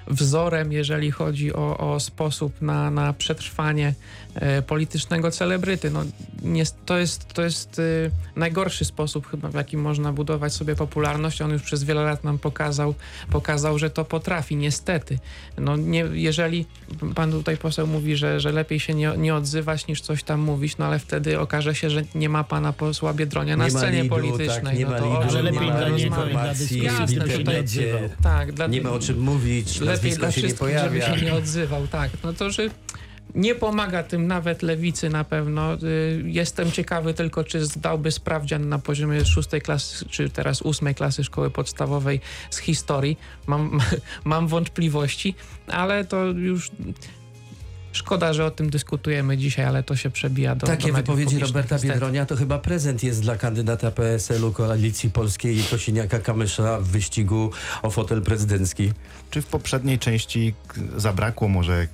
wzorem, 0.07 0.73
jeżeli 0.73 1.11
chodzi 1.11 1.53
o, 1.55 1.93
o 1.95 2.01
sposób 2.01 2.63
na, 2.63 2.91
na 2.91 3.13
przetrwanie 3.13 3.95
e, 4.35 4.63
politycznego 4.63 5.31
celebryty. 5.31 5.91
No, 5.91 6.05
nie, 6.43 6.65
to 6.87 6.99
jest, 6.99 7.33
to 7.33 7.43
jest 7.43 7.79
y, 7.79 8.11
najgorszy 8.37 8.85
sposób 8.85 9.27
chyba, 9.31 9.49
w 9.49 9.55
jaki 9.55 9.77
można 9.77 10.13
budować 10.13 10.53
sobie 10.53 10.77
popularność. 10.77 11.43
On 11.43 11.51
już 11.51 11.63
przez 11.63 11.85
wiele 11.85 12.03
lat 12.05 12.25
nam 12.25 12.39
pokazał, 12.39 12.95
pokazał 13.31 13.79
że 13.79 13.91
to 13.91 14.05
potrafi, 14.05 14.57
niestety. 14.57 15.19
No, 15.59 15.77
nie, 15.77 16.05
jeżeli 16.13 16.67
pan 17.15 17.31
tutaj 17.33 17.57
poseł 17.57 17.87
mówi, 17.87 18.17
że, 18.17 18.41
że 18.41 18.53
lepiej 18.53 18.81
się 18.81 18.95
nie, 18.95 19.13
nie 19.17 19.35
odzywać 19.35 19.87
niż 19.87 20.01
coś 20.01 20.23
tam 20.23 20.41
mówić, 20.41 20.79
no 20.79 20.87
ale 20.87 20.99
wtedy 20.99 21.41
okaże 21.41 21.75
się, 21.75 21.91
że 21.91 22.03
nie 22.15 22.29
ma 22.29 22.45
pana 22.45 22.73
posła 22.73 23.15
Biedronia 23.15 23.57
na 23.57 23.67
Nie 23.67 23.73
ma 23.73 23.79
scenie 23.79 24.03
lidu, 24.03 24.15
politycznej. 24.15 24.63
tak, 24.65 24.79
nie 24.79 24.85
no 24.85 24.91
ma 24.91 24.99
to 24.99 25.05
lidu, 25.05 25.17
o 25.19 25.21
czym 25.27 25.31
Ale 25.31 25.43
lepiej 25.43 25.69
i 25.69 25.73
dla 25.73 25.89
informacji, 25.89 26.83
żeby 27.07 27.31
się 27.31 27.39
nie 27.39 27.45
tutaj- 27.45 27.61
odzywał. 27.61 28.01
Tak, 28.23 28.53
dla, 28.53 28.67
Nie 28.67 28.81
ma 28.81 28.91
o 28.91 28.99
czym 28.99 29.24
mówić, 29.25 29.81
lepiej 29.81 30.13
dla 30.13 30.31
się 30.31 30.43
nie 30.43 30.49
wszystkich, 30.49 30.79
żeby 30.79 31.03
się 31.03 31.25
nie 31.25 31.35
odzywał, 31.35 31.87
tak. 31.87 32.11
No 32.25 32.33
to, 32.33 32.51
że 32.51 32.69
nie 33.35 33.55
pomaga 33.55 34.03
tym 34.03 34.27
nawet 34.27 34.63
lewicy 34.63 35.09
na 35.09 35.25
pewno. 35.25 35.75
Y, 35.75 36.23
Jestem 36.25 36.73
ciekawy 36.73 37.15
tylko, 37.15 37.45
czy 37.45 37.67
zdałby 37.67 38.13
sprawdzian 38.13 38.69
na 38.69 38.79
poziomie 38.79 39.25
szóstej 39.25 39.61
klasy, 39.61 40.05
czy 40.09 40.31
teraz 40.31 40.63
ósmej 40.63 40.95
klasy 40.95 41.25
szkoły 41.25 41.51
podstawowej 41.51 42.21
z 42.51 42.59
historii. 42.59 43.19
Mam, 43.47 43.81
mam 44.25 44.49
wątpliwości, 44.49 45.35
ale 45.67 46.05
to 46.05 46.25
już 46.25 46.71
szkoda, 47.95 48.33
że 48.33 48.47
o 48.47 48.51
tym 48.51 48.71
dyskutujemy 48.71 49.37
dzisiaj, 49.37 49.65
ale 49.65 49.83
to 49.83 49.97
się 49.97 50.11
przebija 50.11 50.55
do 50.55 50.67
Takie 50.67 50.89
do 50.89 50.95
wypowiedzi 50.95 51.39
Roberta 51.39 51.75
niestety. 51.75 51.93
Biedronia 51.93 52.27
to 52.27 52.37
chyba 52.37 52.59
prezent 52.59 53.03
jest 53.03 53.23
dla 53.23 53.37
kandydata 53.37 53.91
PSL-u 53.91 54.53
Koalicji 54.53 55.11
Polskiej 55.11 55.57
i 55.59 55.63
Kosiniaka-Kamysza 55.63 56.83
w 56.83 56.87
wyścigu 56.87 57.51
o 57.83 57.91
fotel 57.91 58.23
prezydencki. 58.23 58.93
Czy 59.31 59.43
w 59.43 59.47
poprzedniej 59.47 59.99
części 59.99 60.55
zabrakło 60.97 61.49
może 61.49 61.75
e, 61.75 61.87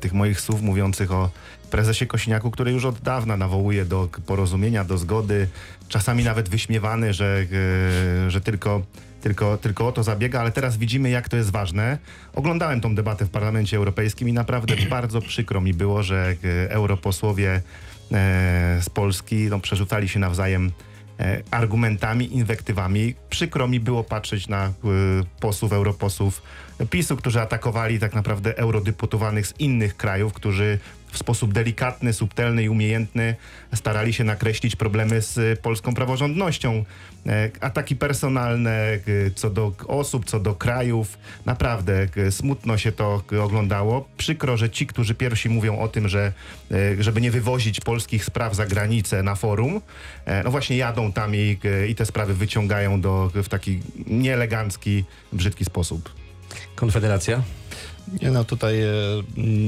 tych 0.00 0.12
moich 0.12 0.40
słów 0.40 0.62
mówiących 0.62 1.12
o 1.12 1.30
prezesie 1.70 2.06
Kosiniaku, 2.06 2.50
który 2.50 2.72
już 2.72 2.84
od 2.84 3.00
dawna 3.00 3.36
nawołuje 3.36 3.84
do 3.84 4.08
porozumienia, 4.26 4.84
do 4.84 4.98
zgody, 4.98 5.48
czasami 5.88 6.24
nawet 6.24 6.48
wyśmiewany, 6.48 7.14
że, 7.14 7.46
e, 8.26 8.30
że 8.30 8.40
tylko, 8.40 8.82
tylko, 9.26 9.56
tylko 9.56 9.86
o 9.86 9.92
to 9.92 10.02
zabiega, 10.02 10.40
ale 10.40 10.52
teraz 10.52 10.76
widzimy, 10.76 11.10
jak 11.10 11.28
to 11.28 11.36
jest 11.36 11.50
ważne. 11.50 11.98
Oglądałem 12.34 12.80
tą 12.80 12.94
debatę 12.94 13.24
w 13.24 13.30
Parlamencie 13.30 13.76
Europejskim 13.76 14.28
i 14.28 14.32
naprawdę 14.32 14.76
bardzo 14.90 15.20
przykro 15.20 15.60
mi 15.60 15.74
było, 15.74 16.02
że 16.02 16.34
e, 16.44 16.70
europosłowie 16.70 17.50
e, 17.52 17.60
z 18.82 18.90
Polski 18.90 19.36
no, 19.50 19.60
przerzucali 19.60 20.08
się 20.08 20.18
nawzajem 20.18 20.72
e, 21.20 21.42
argumentami, 21.50 22.36
inwektywami. 22.36 23.14
Przykro 23.30 23.68
mi 23.68 23.80
było 23.80 24.04
patrzeć 24.04 24.48
na 24.48 24.72
posłów, 25.40 25.72
europosłów 25.72 26.42
PiSu, 26.90 27.16
którzy 27.16 27.40
atakowali 27.40 27.98
tak 27.98 28.14
naprawdę 28.14 28.58
eurodeputowanych 28.58 29.46
z 29.46 29.54
innych 29.60 29.96
krajów, 29.96 30.32
którzy 30.32 30.78
w 31.16 31.18
sposób 31.18 31.52
delikatny, 31.52 32.12
subtelny 32.12 32.62
i 32.62 32.68
umiejętny 32.68 33.34
starali 33.74 34.12
się 34.12 34.24
nakreślić 34.24 34.76
problemy 34.76 35.20
z 35.22 35.60
polską 35.60 35.94
praworządnością. 35.94 36.84
E, 37.26 37.50
Ataki 37.60 37.96
personalne 37.96 38.70
e, 38.70 39.00
co 39.34 39.50
do 39.50 39.72
osób, 39.86 40.24
co 40.24 40.40
do 40.40 40.54
krajów. 40.54 41.18
Naprawdę 41.46 42.08
e, 42.16 42.30
smutno 42.30 42.78
się 42.78 42.92
to 42.92 43.22
oglądało. 43.42 44.08
Przykro, 44.16 44.56
że 44.56 44.70
ci, 44.70 44.86
którzy 44.86 45.14
pierwsi 45.14 45.48
mówią 45.48 45.78
o 45.78 45.88
tym, 45.88 46.08
że 46.08 46.32
żeby 46.98 47.20
nie 47.20 47.30
wywozić 47.30 47.80
polskich 47.80 48.24
spraw 48.24 48.54
za 48.54 48.66
granicę 48.66 49.22
na 49.22 49.34
forum, 49.34 49.80
no 50.44 50.50
właśnie 50.50 50.76
jadą 50.76 51.12
tam 51.12 51.34
i, 51.34 51.58
i 51.88 51.94
te 51.94 52.06
sprawy 52.06 52.34
wyciągają 52.34 53.00
do, 53.00 53.30
w 53.34 53.48
taki 53.48 53.80
nieelegancki, 54.06 55.04
brzydki 55.32 55.64
sposób. 55.64 56.14
Konfederacja? 56.74 57.42
Nie 58.22 58.30
no, 58.30 58.44
tutaj 58.44 58.82
e, 58.82 58.88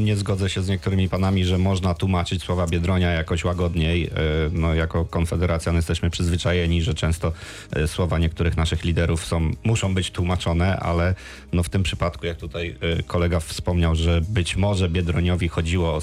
nie 0.04 0.16
zgodzę 0.16 0.50
się 0.50 0.62
z 0.62 0.68
niektórymi 0.68 1.08
panami, 1.08 1.44
że 1.44 1.58
można 1.58 1.94
tłumaczyć 1.94 2.42
słowa 2.42 2.66
Biedronia 2.66 3.10
jakoś 3.10 3.44
łagodniej. 3.44 4.06
E, 4.06 4.10
no, 4.52 4.74
jako 4.74 5.04
Konfederacja 5.04 5.72
no, 5.72 5.78
jesteśmy 5.78 6.10
przyzwyczajeni, 6.10 6.82
że 6.82 6.94
często 6.94 7.32
e, 7.72 7.88
słowa 7.88 8.18
niektórych 8.18 8.56
naszych 8.56 8.84
liderów 8.84 9.26
są, 9.26 9.50
muszą 9.64 9.94
być 9.94 10.10
tłumaczone, 10.10 10.76
ale 10.76 11.14
no, 11.52 11.62
w 11.62 11.68
tym 11.68 11.82
przypadku, 11.82 12.26
jak 12.26 12.36
tutaj 12.36 12.76
kolega 13.06 13.40
wspomniał, 13.40 13.94
że 13.94 14.20
być 14.28 14.56
może 14.56 14.88
Biedroniowi 14.88 15.48
chodziło 15.48 15.94
o, 15.94 16.00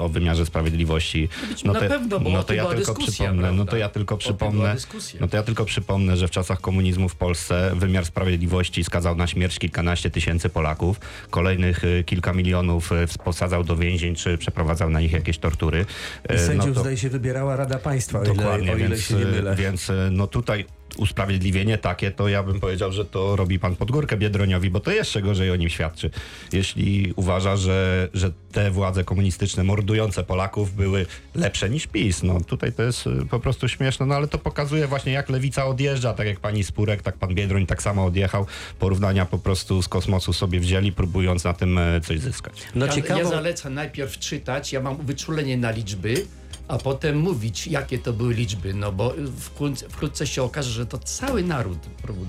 o 0.00 0.08
wymiarze 0.08 0.46
sprawiedliwości. 0.46 1.28
na 1.64 1.74
pewno, 1.74 2.20
bo 2.20 2.30
no 2.30 2.42
to 2.42 2.54
ja 2.54 2.62
była 2.62 2.74
tylko 2.74 2.94
przypomnę, 2.94 3.52
no 3.52 3.64
to 3.64 3.76
ja 3.76 3.88
tylko 3.88 4.16
przypomnę, 4.16 4.76
no 5.20 5.28
to 5.28 5.36
ja 5.36 5.42
tylko 5.42 5.64
przypomnę, 5.64 6.16
że 6.16 6.28
w 6.28 6.30
czasach 6.30 6.60
komunizmu 6.60 7.08
w 7.08 7.16
Polsce 7.16 7.72
wymiar 7.76 8.06
sprawiedliwości 8.06 8.84
skazał 8.84 9.16
na 9.16 9.26
śmierć 9.26 9.58
kilkanaście 9.58 10.10
tysięcy 10.10 10.48
Polaków. 10.48 11.00
Kolejnych 11.30 11.84
y, 11.84 12.04
kilka 12.04 12.32
milionów 12.32 12.92
y, 12.92 13.18
posadzał 13.24 13.64
do 13.64 13.76
więzień, 13.76 14.14
czy 14.14 14.38
przeprowadzał 14.38 14.90
na 14.90 15.00
nich 15.00 15.12
jakieś 15.12 15.38
tortury. 15.38 15.84
I 16.30 16.32
Y, 16.34 16.38
sędziów, 16.38 16.68
no 16.68 16.74
to- 16.74 16.80
zdaje 16.80 16.96
się, 16.96 17.08
wybierała 17.10 17.56
Rada 17.56 17.78
Państwa, 17.78 18.18
o 18.18 18.24
ile, 18.24 18.34
Dokładnie, 18.34 18.72
o 18.72 18.76
ile 18.76 18.88
więc, 18.88 19.00
się 19.00 19.14
nie 19.14 19.24
mylę. 19.24 19.54
więc 19.56 19.92
no 20.10 20.26
tutaj 20.26 20.64
usprawiedliwienie 20.96 21.78
takie, 21.78 22.10
to 22.10 22.28
ja 22.28 22.42
bym 22.42 22.60
powiedział, 22.60 22.92
że 22.92 23.04
to 23.04 23.36
robi 23.36 23.58
pan 23.58 23.76
pod 23.76 23.90
górkę 23.90 24.16
Biedroniowi, 24.16 24.70
bo 24.70 24.80
to 24.80 24.90
jeszcze 24.90 25.22
gorzej 25.22 25.50
o 25.50 25.56
nim 25.56 25.68
świadczy. 25.68 26.10
Jeśli 26.52 27.12
uważa, 27.16 27.56
że, 27.56 28.08
że 28.14 28.30
te 28.52 28.70
władze 28.70 29.04
komunistyczne 29.04 29.64
mordujące 29.64 30.24
Polaków 30.24 30.74
były 30.74 31.06
lepsze 31.34 31.70
niż 31.70 31.86
PiS, 31.86 32.22
no 32.22 32.40
tutaj 32.40 32.72
to 32.72 32.82
jest 32.82 33.06
y, 33.06 33.26
po 33.30 33.40
prostu 33.40 33.68
śmieszne, 33.68 34.06
no 34.06 34.14
ale 34.14 34.28
to 34.28 34.38
pokazuje 34.38 34.86
właśnie 34.86 35.12
jak 35.12 35.28
lewica 35.28 35.66
odjeżdża, 35.66 36.14
tak 36.14 36.26
jak 36.26 36.40
pani 36.40 36.64
Spurek, 36.64 37.02
tak 37.02 37.16
pan 37.16 37.34
Biedroń 37.34 37.66
tak 37.66 37.82
samo 37.82 38.04
odjechał. 38.04 38.46
Porównania 38.78 39.26
po 39.26 39.38
prostu 39.38 39.82
z 39.82 39.88
kosmosu 39.88 40.32
sobie 40.32 40.60
wzięli, 40.60 40.92
próbując 40.92 41.44
na 41.44 41.54
tym 41.54 41.78
e, 41.78 42.00
coś 42.00 42.20
zyskać. 42.20 42.62
No 42.74 42.86
ja, 42.86 43.16
ja 43.16 43.24
zalecam 43.24 43.74
najpierw 43.74 44.18
czytać, 44.18 44.72
ja 44.72 44.80
mam 44.80 44.96
wyczulenie 45.06 45.56
na 45.56 45.70
liczby, 45.70 46.26
a 46.72 46.78
potem 46.78 47.16
mówić, 47.16 47.66
jakie 47.66 47.98
to 47.98 48.12
były 48.12 48.34
liczby, 48.34 48.74
no 48.74 48.92
bo 48.92 49.14
wkrótce, 49.38 49.88
wkrótce 49.88 50.26
się 50.26 50.42
okaże, 50.42 50.70
że 50.70 50.86
to 50.86 50.98
cały 50.98 51.42
naród 51.42 51.78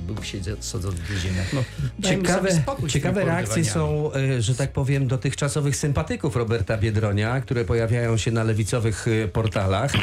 był 0.07 0.23
siedząc 0.23 0.75
w 0.75 1.09
więzieniach. 1.09 1.53
No, 1.53 1.63
Ciekawe, 2.09 2.63
ciekawe 2.87 3.25
reakcje 3.25 3.65
są, 3.65 4.13
e, 4.13 4.41
że 4.41 4.55
tak 4.55 4.73
powiem, 4.73 5.07
dotychczasowych 5.07 5.75
sympatyków 5.75 6.35
Roberta 6.35 6.77
Biedronia, 6.77 7.41
które 7.41 7.65
pojawiają 7.65 8.17
się 8.17 8.31
na 8.31 8.43
lewicowych 8.43 9.05
e, 9.07 9.27
portalach. 9.27 9.93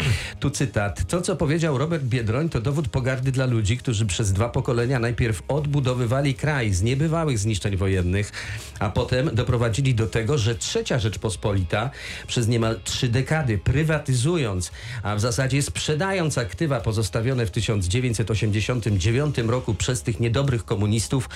Tu 0.41 0.51
cytat. 0.51 1.07
To, 1.07 1.21
co 1.21 1.37
powiedział 1.37 1.79
Robert 1.79 2.05
Biedroń, 2.05 2.49
to 2.49 2.61
dowód 2.61 2.89
pogardy 2.89 3.33
dla 3.33 3.47
ludzi, 3.47 3.77
którzy 3.77 4.07
przez 4.07 4.33
dwa 4.33 4.49
pokolenia 4.49 4.99
najpierw 4.99 5.43
odbudowywali 5.49 6.35
kraj 6.35 6.75
z 6.75 6.83
niebywałych 6.83 7.39
zniszczeń 7.39 7.77
wojennych, 7.77 8.33
a 8.79 8.91
potem 8.91 9.35
doprowadzili 9.35 9.95
do 9.95 10.07
tego, 10.07 10.39
że 10.39 10.55
trzecia 10.55 10.99
Rzeczpospolita 10.99 11.91
przez 12.27 12.49
niemal 12.49 12.81
trzy 12.85 13.09
dekady 13.09 13.59
prywatyzuje 13.59 14.30
prywatyzując, 14.31 14.71
a 15.03 15.17
w 15.17 15.21
zasadzie 15.21 15.63
sprzedając 15.63 16.39
aktywa 16.39 16.81
pozostawione 16.81 17.47
w 17.47 17.51
1989 17.51 19.39
roku 19.39 19.75
przez 19.75 20.03
tych 20.03 20.21
niedobrych 20.21 20.65
komunistów, 20.65 21.29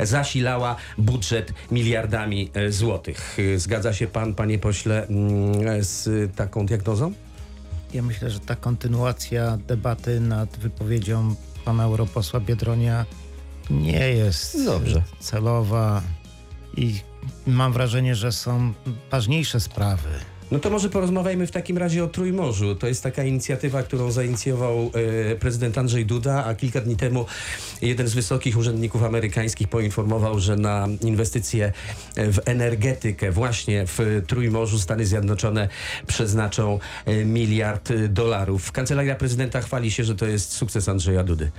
zasilała 0.00 0.76
budżet 0.98 1.52
miliardami 1.70 2.50
e, 2.54 2.72
złotych. 2.72 3.36
E, 3.54 3.58
Zgadza 3.58 3.92
się 3.92 4.06
pan, 4.06 4.34
panie 4.34 4.58
pośle, 4.58 5.06
mm, 5.06 5.84
z 5.84 6.34
taką 6.36 6.66
diagnozą? 6.66 7.12
Ja 7.94 8.02
myślę, 8.02 8.30
że 8.30 8.40
ta 8.40 8.56
kontynuacja 8.56 9.58
debaty 9.66 10.20
nad 10.20 10.58
wypowiedzią 10.58 11.34
pana 11.64 11.84
europosła 11.84 12.40
Biedronia 12.40 13.06
nie 13.70 14.08
jest 14.08 14.64
Dobrze. 14.64 15.02
celowa 15.20 16.02
i 16.76 17.00
mam 17.46 17.72
wrażenie, 17.72 18.14
że 18.14 18.32
są 18.32 18.72
ważniejsze 19.10 19.60
sprawy. 19.60 20.08
No 20.50 20.58
to 20.58 20.70
może 20.70 20.90
porozmawiajmy 20.90 21.46
w 21.46 21.50
takim 21.50 21.78
razie 21.78 22.04
o 22.04 22.06
Trójmorzu. 22.06 22.74
To 22.74 22.86
jest 22.86 23.02
taka 23.02 23.24
inicjatywa, 23.24 23.82
którą 23.82 24.10
zainicjował 24.10 24.90
e, 25.32 25.36
prezydent 25.36 25.78
Andrzej 25.78 26.06
Duda, 26.06 26.44
a 26.44 26.54
kilka 26.54 26.80
dni 26.80 26.96
temu 26.96 27.26
jeden 27.82 28.08
z 28.08 28.14
wysokich 28.14 28.56
urzędników 28.58 29.02
amerykańskich 29.02 29.68
poinformował, 29.68 30.40
że 30.40 30.56
na 30.56 30.88
inwestycje 31.00 31.72
w 32.16 32.38
energetykę 32.44 33.32
właśnie 33.32 33.86
w 33.86 34.22
Trójmorzu 34.26 34.78
Stany 34.78 35.06
Zjednoczone 35.06 35.68
przeznaczą 36.06 36.78
e, 37.06 37.24
miliard 37.24 37.92
dolarów. 38.08 38.72
Kancelaria 38.72 39.14
prezydenta 39.14 39.60
chwali 39.60 39.90
się, 39.90 40.04
że 40.04 40.14
to 40.14 40.26
jest 40.26 40.52
sukces 40.52 40.88
Andrzeja 40.88 41.24
Dudy. 41.24 41.50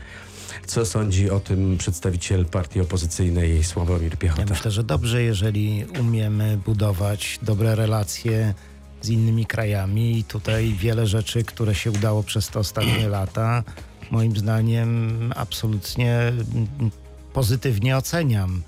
Co 0.66 0.86
sądzi 0.86 1.30
o 1.30 1.40
tym 1.40 1.78
przedstawiciel 1.78 2.46
partii 2.46 2.82
opozycyjnej 2.82 3.64
Sławomir 3.64 4.12
Ja 4.12 4.18
Piechota? 4.18 4.46
myślę, 4.50 4.72
że 4.72 4.84
dobrze, 4.84 5.24
jeżeli 5.24 5.86
umiemy 6.00 6.58
budować 6.66 7.40
dobre 7.42 7.76
relacje 7.76 8.54
z 9.08 9.10
innymi 9.10 9.46
krajami 9.46 10.20
i 10.20 10.24
tutaj 10.24 10.74
wiele 10.74 11.08
rzeczy, 11.08 11.44
które 11.44 11.76
się 11.76 11.92
udało 11.92 12.24
przez 12.24 12.50
te 12.50 12.60
ostatnie 12.60 13.08
lata, 13.20 13.64
moim 14.12 14.38
zdaniem 14.38 15.34
absolutnie 15.36 16.34
pozytywnie 17.34 17.98
oceniam. 17.98 18.64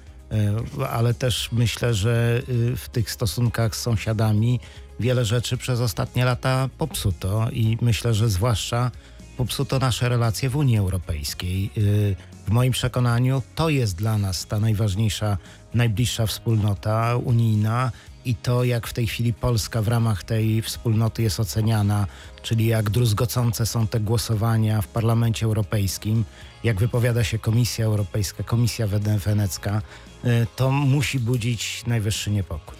Y, 0.79 0.87
Ale 0.87 1.13
też 1.13 1.51
myślę, 1.51 1.93
że 1.93 2.41
y, 2.49 2.75
w 2.75 2.89
tych 2.89 3.11
stosunkach 3.11 3.75
z 3.75 3.81
sąsiadami 3.81 4.59
wiele 4.99 5.25
rzeczy 5.25 5.57
przez 5.57 5.79
ostatnie 5.79 6.25
lata 6.25 6.69
popsuto 6.77 7.49
i 7.51 7.77
myślę, 7.81 8.13
że 8.13 8.29
zwłaszcza 8.29 8.91
popsuto 9.37 9.79
nasze 9.79 10.09
relacje 10.09 10.49
w 10.49 10.55
Unii 10.55 10.77
Europejskiej. 10.77 11.69
Y, 11.77 12.15
W 12.47 12.51
moim 12.51 12.71
przekonaniu 12.71 13.41
to 13.55 13.69
jest 13.69 13.95
dla 13.95 14.17
nas 14.17 14.47
ta 14.47 14.59
najważniejsza, 14.59 15.37
najbliższa 15.73 16.25
wspólnota 16.25 17.15
unijna 17.15 17.91
i 18.29 18.35
to, 18.35 18.63
jak 18.63 18.87
w 18.87 18.93
tej 18.93 19.07
chwili 19.07 19.33
Polska 19.33 19.81
w 19.81 19.87
ramach 19.87 20.23
tej 20.23 20.61
wspólnoty 20.61 21.23
jest 21.23 21.39
oceniana, 21.39 22.07
czyli 22.41 22.65
jak 22.65 22.89
druzgocące 22.89 23.65
są 23.65 23.87
te 23.87 23.99
głosowania 23.99 24.81
w 24.81 24.87
Parlamencie 24.87 25.45
Europejskim, 25.45 26.25
jak 26.63 26.79
wypowiada 26.79 27.23
się 27.23 27.39
Komisja 27.39 27.85
Europejska, 27.85 28.43
Komisja 28.43 28.87
Wene- 28.87 29.17
Wenecka, 29.19 29.81
y, 30.25 30.47
to 30.55 30.71
musi 30.71 31.19
budzić 31.19 31.83
najwyższy 31.87 32.31
niepokój. 32.31 32.75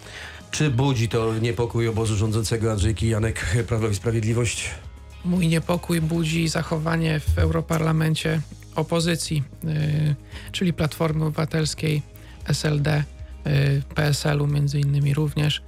Czy 0.50 0.70
budzi 0.70 1.08
to 1.08 1.38
niepokój 1.38 1.88
obozu 1.88 2.16
rządzącego 2.16 2.72
Andrzejki 2.72 3.08
Janek 3.08 3.46
Prawo 3.68 3.88
i 3.88 3.94
Sprawiedliwość? 3.94 4.70
Mój 5.24 5.48
niepokój 5.48 6.00
budzi 6.00 6.48
zachowanie 6.48 7.20
w 7.20 7.38
Europarlamencie 7.38 8.40
opozycji, 8.76 9.42
y, 9.64 10.14
czyli 10.52 10.72
Platformy 10.72 11.24
Obywatelskiej, 11.24 12.02
SLD, 12.44 13.04
PSL-u 13.94 14.46
między 14.46 14.80
innymi 14.80 15.14
również. 15.14 15.62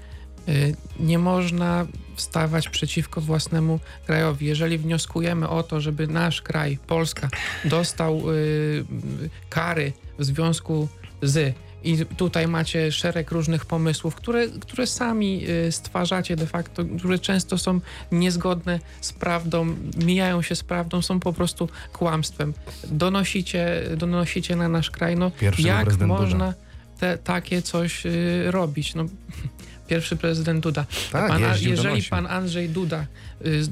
Y, 0.49 0.77
nie 1.01 1.19
można 1.19 1.87
wstawać 2.17 2.69
przeciwko 2.69 3.21
własnemu 3.21 3.81
krajowi. 4.07 4.47
Jeżeli 4.47 4.79
wnioskujemy 4.79 5.49
o 5.49 5.63
to, 5.63 5.81
żeby 5.81 6.07
nasz 6.07 6.43
kraj, 6.43 6.79
Polska, 6.87 7.29
dostał 7.65 8.31
y, 8.31 8.85
kary 9.51 9.93
w 10.19 10.25
związku 10.25 10.89
z 11.23 11.57
i 11.85 12.07
tutaj 12.17 12.49
macie 12.49 12.93
szereg 12.93 13.31
różnych 13.31 13.67
pomysłów, 13.67 14.15
które, 14.15 14.49
które 14.49 14.87
sami 14.87 15.45
y, 15.49 15.73
stwarzacie 15.73 16.37
de 16.37 16.47
facto, 16.47 16.85
które 16.99 17.19
często 17.19 17.59
są 17.59 17.81
niezgodne 18.13 18.81
z 19.01 19.13
prawdą, 19.13 19.77
mijają 20.05 20.43
się 20.43 20.55
z 20.55 20.63
prawdą, 20.63 21.03
są 21.03 21.21
po 21.21 21.33
prostu 21.33 21.69
kłamstwem. 21.93 22.55
Donosicie, 22.85 23.83
donosicie 23.97 24.57
na 24.57 24.69
nasz 24.69 24.91
kraj. 24.91 25.17
No, 25.17 25.31
Pierwszy 25.31 25.63
jak 25.63 26.01
można 26.01 26.55
te, 27.03 27.19
takie 27.19 27.63
coś 27.63 28.07
y, 28.07 28.51
robić? 28.51 28.95
No, 28.95 29.05
pierwszy 29.89 30.17
prezydent 30.17 30.63
Duda. 30.63 30.87
Tak, 31.13 31.29
pan, 31.29 31.43
jeżeli 31.43 31.77
donosił. 31.77 32.11
pan 32.11 32.27
Andrzej 32.27 32.69
Duda 32.69 33.07
y, 33.47 33.63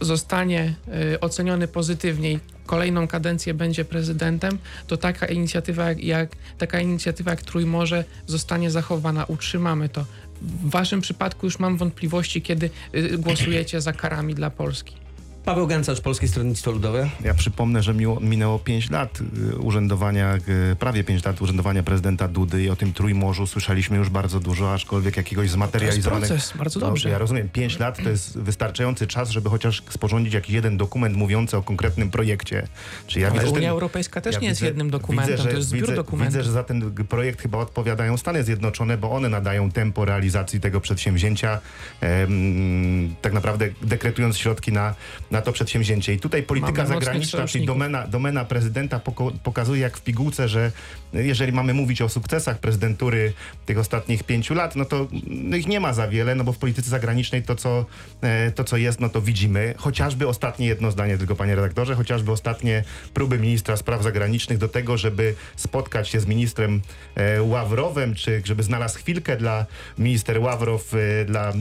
zostanie 0.00 0.74
y, 1.14 1.20
oceniony 1.20 1.68
pozytywnie 1.68 2.32
i 2.32 2.38
kolejną 2.66 3.08
kadencję 3.08 3.54
będzie 3.54 3.84
prezydentem, 3.84 4.58
to 4.86 4.96
taka 4.96 5.26
inicjatywa 5.26 5.92
jak, 5.92 6.30
taka 6.58 6.80
inicjatywa 6.80 7.30
jak 7.30 7.42
Trójmorze 7.42 8.04
zostanie 8.26 8.70
zachowana. 8.70 9.24
Utrzymamy 9.24 9.88
to. 9.88 10.04
W 10.42 10.70
waszym 10.70 11.00
przypadku 11.00 11.46
już 11.46 11.58
mam 11.58 11.76
wątpliwości, 11.76 12.42
kiedy 12.42 12.70
y, 12.94 13.18
głosujecie 13.18 13.80
za 13.80 13.92
karami 13.92 14.34
dla 14.34 14.50
Polski. 14.50 15.07
Paweł 15.48 15.66
Gancarz, 15.66 16.00
Polskie 16.00 16.28
Stronnictwo 16.28 16.70
Ludowe. 16.70 17.10
Ja 17.24 17.34
przypomnę, 17.34 17.82
że 17.82 17.94
miło, 17.94 18.20
minęło 18.20 18.58
5 18.58 18.90
lat 18.90 19.18
y, 19.52 19.56
urzędowania, 19.58 20.34
prawie 20.78 21.04
5 21.04 21.24
lat 21.24 21.42
urzędowania 21.42 21.82
prezydenta 21.82 22.28
Dudy 22.28 22.62
i 22.62 22.70
o 22.70 22.76
tym 22.76 22.92
Trójmorzu 22.92 23.46
słyszeliśmy 23.46 23.96
już 23.96 24.10
bardzo 24.10 24.40
dużo, 24.40 24.74
aczkolwiek 24.74 25.16
jakiegoś 25.16 25.40
To 25.40 25.44
jest 25.44 25.54
zmaterializowanego... 25.54 26.26
proces, 26.34 26.52
bardzo 26.58 26.80
No, 26.80 26.86
dobrze. 26.86 27.08
ja 27.10 27.18
rozumiem, 27.18 27.48
5 27.48 27.78
lat 27.78 28.02
to 28.02 28.10
jest 28.10 28.38
wystarczający 28.38 29.06
czas, 29.06 29.30
żeby 29.30 29.50
chociaż 29.50 29.82
sporządzić 29.90 30.34
jakiś 30.34 30.54
jeden 30.54 30.76
dokument 30.76 31.16
mówiący 31.16 31.56
o 31.56 31.62
konkretnym 31.62 32.10
projekcie. 32.10 32.66
Czy 33.06 33.20
ja 33.20 33.26
Ale 33.30 33.34
widzę, 33.40 33.50
Unia 33.52 33.60
ten- 33.60 33.70
Europejska 33.70 34.20
też 34.20 34.34
ja 34.34 34.40
nie 34.40 34.48
jest 34.48 34.60
widzę- 34.60 34.66
jednym 34.66 34.90
dokumentem, 34.90 35.32
widzę, 35.36 35.42
że- 35.44 35.50
to 35.50 35.56
jest 35.56 35.68
zbiór 35.68 35.82
widzę, 35.82 35.96
dokumentów. 35.96 36.34
Widzę, 36.34 36.44
że 36.44 36.52
za 36.52 36.64
ten 36.64 36.90
projekt 37.08 37.42
chyba 37.42 37.58
odpowiadają 37.58 38.16
Stany 38.16 38.44
Zjednoczone, 38.44 38.98
bo 38.98 39.10
one 39.10 39.28
nadają 39.28 39.70
tempo 39.70 40.04
realizacji 40.04 40.60
tego 40.60 40.80
przedsięwzięcia, 40.80 41.60
em, 42.00 43.14
tak 43.22 43.32
naprawdę 43.32 43.68
dekretując 43.82 44.38
środki 44.38 44.72
na, 44.72 44.94
na 45.30 45.37
to 45.42 45.52
przedsięwzięcie. 45.52 46.14
I 46.14 46.18
tutaj 46.20 46.42
polityka 46.42 46.82
Mamy 46.82 46.94
zagraniczna, 46.94 47.46
czyli 47.46 47.66
domena, 47.66 48.06
domena 48.06 48.44
prezydenta 48.44 48.98
poko- 48.98 49.32
pokazuje 49.42 49.80
jak 49.80 49.96
w 49.96 50.02
pigułce, 50.02 50.48
że 50.48 50.72
jeżeli 51.12 51.52
mamy 51.52 51.74
mówić 51.74 52.02
o 52.02 52.08
sukcesach 52.08 52.58
prezydentury 52.58 53.32
tych 53.66 53.78
ostatnich 53.78 54.24
pięciu 54.24 54.54
lat, 54.54 54.76
no 54.76 54.84
to 54.84 55.08
ich 55.56 55.66
nie 55.66 55.80
ma 55.80 55.92
za 55.92 56.08
wiele, 56.08 56.34
no 56.34 56.44
bo 56.44 56.52
w 56.52 56.58
polityce 56.58 56.90
zagranicznej 56.90 57.42
to 57.42 57.56
co, 57.56 57.86
e, 58.20 58.52
to, 58.52 58.64
co 58.64 58.76
jest, 58.76 59.00
no 59.00 59.08
to 59.08 59.22
widzimy. 59.22 59.74
Chociażby 59.78 60.28
ostatnie 60.28 60.66
jedno 60.66 60.90
zdanie 60.90 61.18
tylko, 61.18 61.36
panie 61.36 61.54
redaktorze, 61.54 61.94
chociażby 61.94 62.32
ostatnie 62.32 62.84
próby 63.14 63.38
ministra 63.38 63.76
spraw 63.76 64.02
zagranicznych 64.02 64.58
do 64.58 64.68
tego, 64.68 64.96
żeby 64.96 65.34
spotkać 65.56 66.08
się 66.08 66.20
z 66.20 66.26
ministrem 66.26 66.82
e, 67.14 67.42
Ławrowem, 67.42 68.14
czy 68.14 68.42
żeby 68.44 68.62
znalazł 68.62 68.98
chwilkę 68.98 69.36
dla 69.36 69.66
minister 69.98 70.38
Ławrow, 70.38 70.94
e, 70.94 71.24
dla 71.24 71.52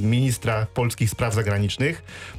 ministra 0.00 0.66
polskich 0.74 1.10
spraw 1.10 1.34
zagranicznych, 1.34 1.55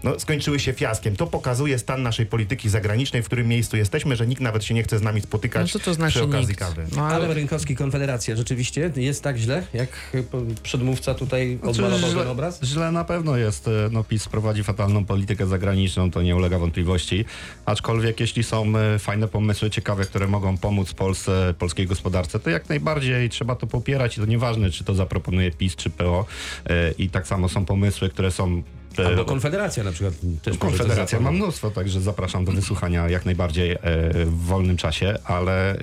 no 0.03 0.19
skończyły 0.19 0.59
się 0.59 0.73
fiaskiem. 0.73 1.15
To 1.15 1.27
pokazuje 1.27 1.79
stan 1.79 2.03
naszej 2.03 2.25
polityki 2.25 2.69
zagranicznej, 2.69 3.23
w 3.23 3.25
którym 3.25 3.47
miejscu 3.47 3.77
jesteśmy, 3.77 4.15
że 4.15 4.27
nikt 4.27 4.41
nawet 4.41 4.63
się 4.63 4.73
nie 4.73 4.83
chce 4.83 4.99
z 4.99 5.01
nami 5.01 5.21
No 5.21 5.27
spotykać 5.27 5.71
co 5.71 5.79
to 5.79 5.93
znaczy 5.93 6.13
przy 6.13 6.23
okazji 6.23 6.47
nikt? 6.47 6.59
kawy. 6.59 6.85
No, 6.95 7.05
Ale 7.07 7.15
ale 7.25 7.33
Rynkowski, 7.33 7.75
Konfederacja, 7.75 8.35
rzeczywiście 8.35 8.91
jest 8.95 9.23
tak 9.23 9.37
źle, 9.37 9.63
jak 9.73 9.89
po- 10.31 10.41
przedmówca 10.63 11.13
tutaj 11.13 11.59
odmalował 11.63 11.99
ten 12.01 12.09
źle, 12.11 12.29
obraz? 12.29 12.59
źle 12.63 12.91
na 12.91 13.03
pewno 13.03 13.37
jest. 13.37 13.67
e, 13.67 13.71
No, 13.91 14.03
PiS 14.03 14.27
prowadzi 14.27 14.63
fatalną 14.63 15.05
politykę 15.05 15.47
zagraniczną, 15.47 16.11
to 16.11 16.21
nie 16.21 16.35
ulega 16.35 16.59
wątpliwości. 16.59 17.25
Aczkolwiek 17.65 18.19
jeśli 18.19 18.43
są 18.43 18.73
e, 18.77 18.99
fajne 18.99 19.27
pomysły, 19.27 19.69
ciekawe, 19.69 20.05
które 20.05 20.27
mogą 20.27 20.57
pomóc 20.57 20.93
Polsce, 20.93 21.53
polskiej 21.59 21.87
gospodarce, 21.87 22.39
to 22.39 22.49
jak 22.49 22.69
najbardziej 22.69 23.29
trzeba 23.29 23.55
to 23.55 23.67
popierać 23.67 24.17
i 24.17 24.21
to 24.21 24.25
nieważne, 24.25 24.71
czy 24.71 24.83
to 24.83 24.95
zaproponuje 24.95 25.51
PiS, 25.51 25.75
czy 25.75 25.89
PO. 25.89 26.25
E, 26.69 26.91
I 26.91 27.09
tak 27.09 27.27
samo 27.27 27.49
są 27.49 27.65
pomysły, 27.65 28.09
które 28.09 28.31
są... 28.31 28.63
Albo 29.05 29.25
Konfederacja 29.25 29.83
na 29.83 29.91
przykład 29.91 30.13
też 30.43 30.57
Konfederacja. 30.57 31.19
ma 31.19 31.31
mnóstwo, 31.31 31.71
także 31.71 32.01
zapraszam 32.01 32.45
do 32.45 32.51
wysłuchania 32.51 33.09
jak 33.09 33.25
najbardziej 33.25 33.71
e, 33.71 33.77
w 34.25 34.45
wolnym 34.45 34.77
czasie, 34.77 35.15
ale 35.23 35.71
e, 35.71 35.77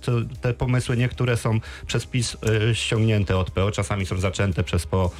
to, 0.00 0.12
te 0.40 0.54
pomysły 0.54 0.96
niektóre 0.96 1.36
są 1.36 1.60
przez 1.86 2.06
PiS 2.06 2.36
e, 2.70 2.74
ściągnięte 2.74 3.36
od 3.36 3.50
PO, 3.50 3.70
czasami 3.70 4.06
są 4.06 4.20
zaczęte 4.20 4.62
przez 4.62 4.86
PO 4.86 5.10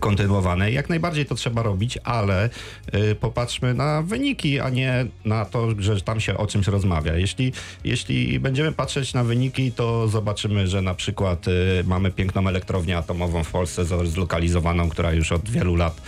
kontynuowane. 0.00 0.72
Jak 0.72 0.88
najbardziej 0.88 1.26
to 1.26 1.34
trzeba 1.34 1.62
robić, 1.62 1.98
ale 2.04 2.50
y, 2.94 3.14
popatrzmy 3.14 3.74
na 3.74 4.02
wyniki, 4.02 4.60
a 4.60 4.68
nie 4.70 5.06
na 5.24 5.44
to, 5.44 5.68
że 5.78 6.00
tam 6.00 6.20
się 6.20 6.36
o 6.36 6.46
czymś 6.46 6.66
rozmawia. 6.66 7.16
Jeśli, 7.16 7.52
jeśli 7.84 8.40
będziemy 8.40 8.72
patrzeć 8.72 9.14
na 9.14 9.24
wyniki, 9.24 9.72
to 9.72 10.08
zobaczymy, 10.08 10.66
że 10.66 10.82
na 10.82 10.94
przykład 10.94 11.48
y, 11.48 11.52
mamy 11.86 12.10
piękną 12.10 12.48
elektrownię 12.48 12.98
atomową 12.98 13.44
w 13.44 13.50
Polsce 13.50 13.82
zo- 13.84 14.06
zlokalizowaną, 14.06 14.88
która 14.88 15.12
już 15.12 15.32
od 15.32 15.50
wielu 15.50 15.76
lat 15.76 16.02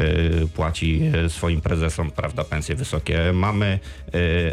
y, 0.00 0.48
płaci 0.54 1.00
y, 1.26 1.30
swoim 1.30 1.60
prezesom, 1.60 2.10
prawda, 2.10 2.44
pensje 2.44 2.74
wysokie. 2.74 3.32
Mamy 3.32 3.78
y, 4.14 4.52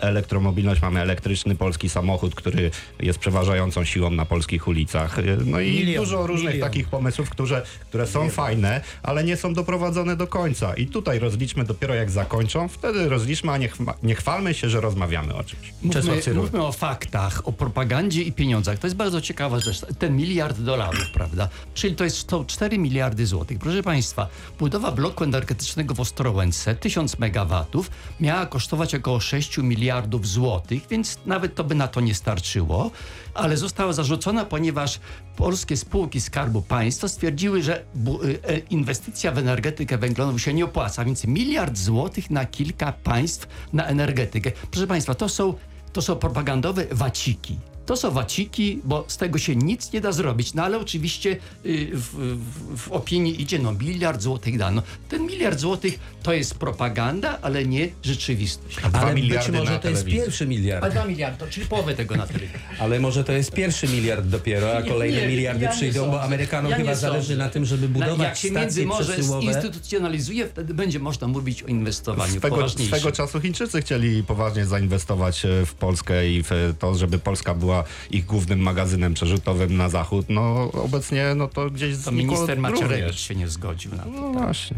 elektromobilność, 0.00 0.82
mamy 0.82 1.00
elektryczny 1.00 1.54
polski 1.54 1.88
samochód, 1.88 2.34
który 2.34 2.70
jest 3.00 3.18
przeważającą 3.18 3.84
siłą 3.84 4.10
na 4.10 4.24
polskich 4.24 4.68
ulicach. 4.68 5.18
Y, 5.18 5.36
No 5.46 5.60
i 5.60 5.70
Milion, 5.72 6.04
dużo 6.04 6.26
różnych 6.26 6.54
milion. 6.54 6.68
takich 6.68 6.88
pomysłów, 6.88 7.30
które, 7.30 7.62
które 7.88 8.06
są 8.06 8.30
fajne, 8.30 8.80
ale 9.02 9.24
nie 9.24 9.36
są 9.36 9.54
doprowadzone 9.54 10.16
do 10.16 10.26
końca. 10.26 10.74
I 10.74 10.86
tutaj 10.86 11.18
rozliczmy 11.18 11.64
dopiero 11.64 11.94
jak 11.94 12.10
zakończą, 12.10 12.68
wtedy 12.68 13.08
rozliczmy, 13.08 13.52
a 13.52 13.58
nie, 13.58 13.68
chma- 13.68 13.94
nie 14.02 14.14
chwalmy 14.14 14.54
się, 14.54 14.68
że 14.68 14.80
rozmawiamy 14.80 15.34
o 15.34 15.44
czymś. 15.44 15.72
Czesław 15.92 16.16
Mówmy, 16.16 16.34
mówmy 16.34 16.62
o 16.64 16.72
faktach, 16.72 17.48
o 17.48 17.52
propagandzie 17.52 18.22
i 18.22 18.32
pieniądzach. 18.32 18.78
To 18.78 18.86
jest 18.86 18.96
bardzo 18.96 19.20
ciekawa 19.20 19.60
rzecz. 19.60 19.80
Ten 19.98 20.16
miliard 20.16 20.60
dolarów, 20.60 21.10
prawda? 21.12 21.48
Czyli 21.74 21.96
to 21.96 22.04
jest 22.04 22.26
to 22.26 22.44
4 22.44 22.78
miliardy 22.78 23.26
złotych. 23.26 23.58
Proszę 23.58 23.82
Państwa, 23.82 24.28
budowa 24.58 24.92
bloku 24.92 25.24
energetycznego 25.24 25.94
w 25.94 26.00
Ostrołęce, 26.00 26.74
1000 26.74 27.18
megawatów, 27.18 27.90
miała 28.20 28.46
kosztować 28.46 28.94
około 28.94 29.20
6 29.20 29.58
miliardów 29.58 30.28
złotych, 30.28 30.82
więc 30.90 31.18
nawet 31.26 31.54
to 31.54 31.64
by 31.64 31.74
na 31.74 31.88
to 31.88 32.00
nie 32.00 32.14
starczyło, 32.14 32.90
ale 33.36 33.56
została 33.56 33.92
zarzucona, 33.92 34.44
ponieważ 34.44 35.00
polskie 35.36 35.76
spółki 35.76 36.20
Skarbu 36.20 36.62
Państwa 36.62 37.08
stwierdziły, 37.08 37.62
że 37.62 37.80
y, 37.80 38.38
e, 38.42 38.58
inwestycja 38.58 39.32
w 39.32 39.38
energetykę 39.38 39.98
węglową 39.98 40.38
się 40.38 40.54
nie 40.54 40.64
opłaca, 40.64 41.04
więc 41.04 41.24
miliard 41.24 41.78
złotych 41.78 42.30
na 42.30 42.44
kilka 42.44 42.92
państw 42.92 43.48
na 43.72 43.86
energetykę. 43.86 44.52
Proszę 44.70 44.86
Państwa, 44.86 45.14
to 45.14 45.28
są, 45.28 45.54
to 45.92 46.02
są 46.02 46.16
propagandowe 46.16 46.86
waciki. 46.90 47.58
To 47.86 47.96
są 47.96 48.10
waciki, 48.10 48.80
bo 48.84 49.04
z 49.08 49.16
tego 49.16 49.38
się 49.38 49.56
nic 49.56 49.92
nie 49.92 50.00
da 50.00 50.12
zrobić. 50.12 50.54
No 50.54 50.62
ale 50.62 50.78
oczywiście 50.78 51.30
y, 51.66 51.90
w, 51.92 52.02
w, 52.02 52.78
w 52.78 52.92
opinii 52.92 53.42
idzie, 53.42 53.58
no 53.58 53.72
miliard 53.72 54.22
złotych 54.22 54.58
dano. 54.58 54.82
Ten 55.08 55.22
miliard 55.26 55.58
złotych 55.60 55.98
to 56.22 56.32
jest 56.32 56.54
propaganda, 56.54 57.38
ale 57.42 57.64
nie 57.66 57.88
rzeczywistość. 58.02 58.76
Dwa 58.76 58.98
Ale 59.00 59.14
być 59.14 59.22
miliardy 59.24 59.52
może 59.58 59.72
na 59.72 59.78
to 59.78 59.88
jest 59.90 60.04
pierwszy 60.04 60.44
A 60.44 60.46
miliard. 60.46 60.90
dwa 60.92 61.04
miliardy, 61.04 61.38
to 61.38 61.46
czyli 61.46 61.66
połowę 61.66 61.94
tego 61.94 62.16
na 62.16 62.26
telewizji. 62.26 62.56
Ale 62.78 63.00
może 63.00 63.24
to 63.24 63.32
jest 63.32 63.52
pierwszy 63.52 63.88
miliard 63.88 64.26
dopiero, 64.26 64.76
a 64.76 64.82
kolejne 64.82 65.20
nie, 65.20 65.28
miliardy 65.28 65.64
ja 65.64 65.70
przyjdą, 65.70 66.00
bo 66.00 66.06
sądzę. 66.06 66.22
Amerykanom 66.22 66.70
Ja 66.70 66.76
chyba 66.76 66.94
zależy 66.94 67.26
sądzę. 67.28 67.44
na 67.44 67.50
tym, 67.50 67.64
żeby 67.64 67.88
Na- 67.88 67.94
budować 67.94 68.18
Jak 68.28 68.36
się 68.36 68.50
międzymorze 68.50 69.12
przesyłowe. 69.12 69.42
zinstytucjonalizuje, 69.52 70.48
wtedy 70.48 70.74
będzie 70.74 70.98
można 70.98 71.28
mówić 71.28 71.62
o 71.62 71.66
inwestowaniu 71.66 72.32
Swego, 72.32 72.68
swego 72.68 73.12
czasu 73.12 73.40
Chińczycy 73.40 73.80
chcieli 73.80 74.22
poważnie 74.22 74.64
zainwestować 74.66 75.44
e, 75.44 75.66
w 75.66 75.74
Polskę 75.74 76.30
i 76.30 76.42
w 76.42 76.74
to, 76.78 76.94
żeby 76.94 77.18
Polska 77.18 77.54
była 77.54 77.75
ich 78.10 78.26
głównym 78.26 78.60
magazynem 78.60 79.14
przerzutowym 79.14 79.76
na 79.76 79.88
zachód. 79.88 80.26
No 80.28 80.70
obecnie 80.72 81.34
no 81.34 81.48
to 81.48 81.70
gdzieś 81.70 82.04
To 82.04 82.12
minister 82.12 82.58
Macierewicz 82.58 83.18
się 83.18 83.34
nie 83.34 83.48
zgodził 83.48 83.94
na 83.94 84.02
to. 84.02 84.10
No 84.10 84.32
właśnie. 84.32 84.76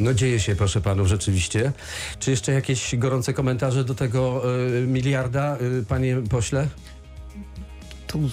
No 0.00 0.14
dzieje 0.14 0.40
się, 0.40 0.56
proszę 0.56 0.80
panów, 0.80 1.08
rzeczywiście. 1.08 1.72
Czy 2.18 2.30
jeszcze 2.30 2.52
jakieś 2.52 2.96
gorące 2.96 3.32
komentarze 3.32 3.84
do 3.84 3.94
tego 3.94 4.42
y, 4.82 4.86
miliarda, 4.86 5.56
y, 5.80 5.84
panie 5.88 6.16
pośle? 6.30 6.68
tu 8.08 8.30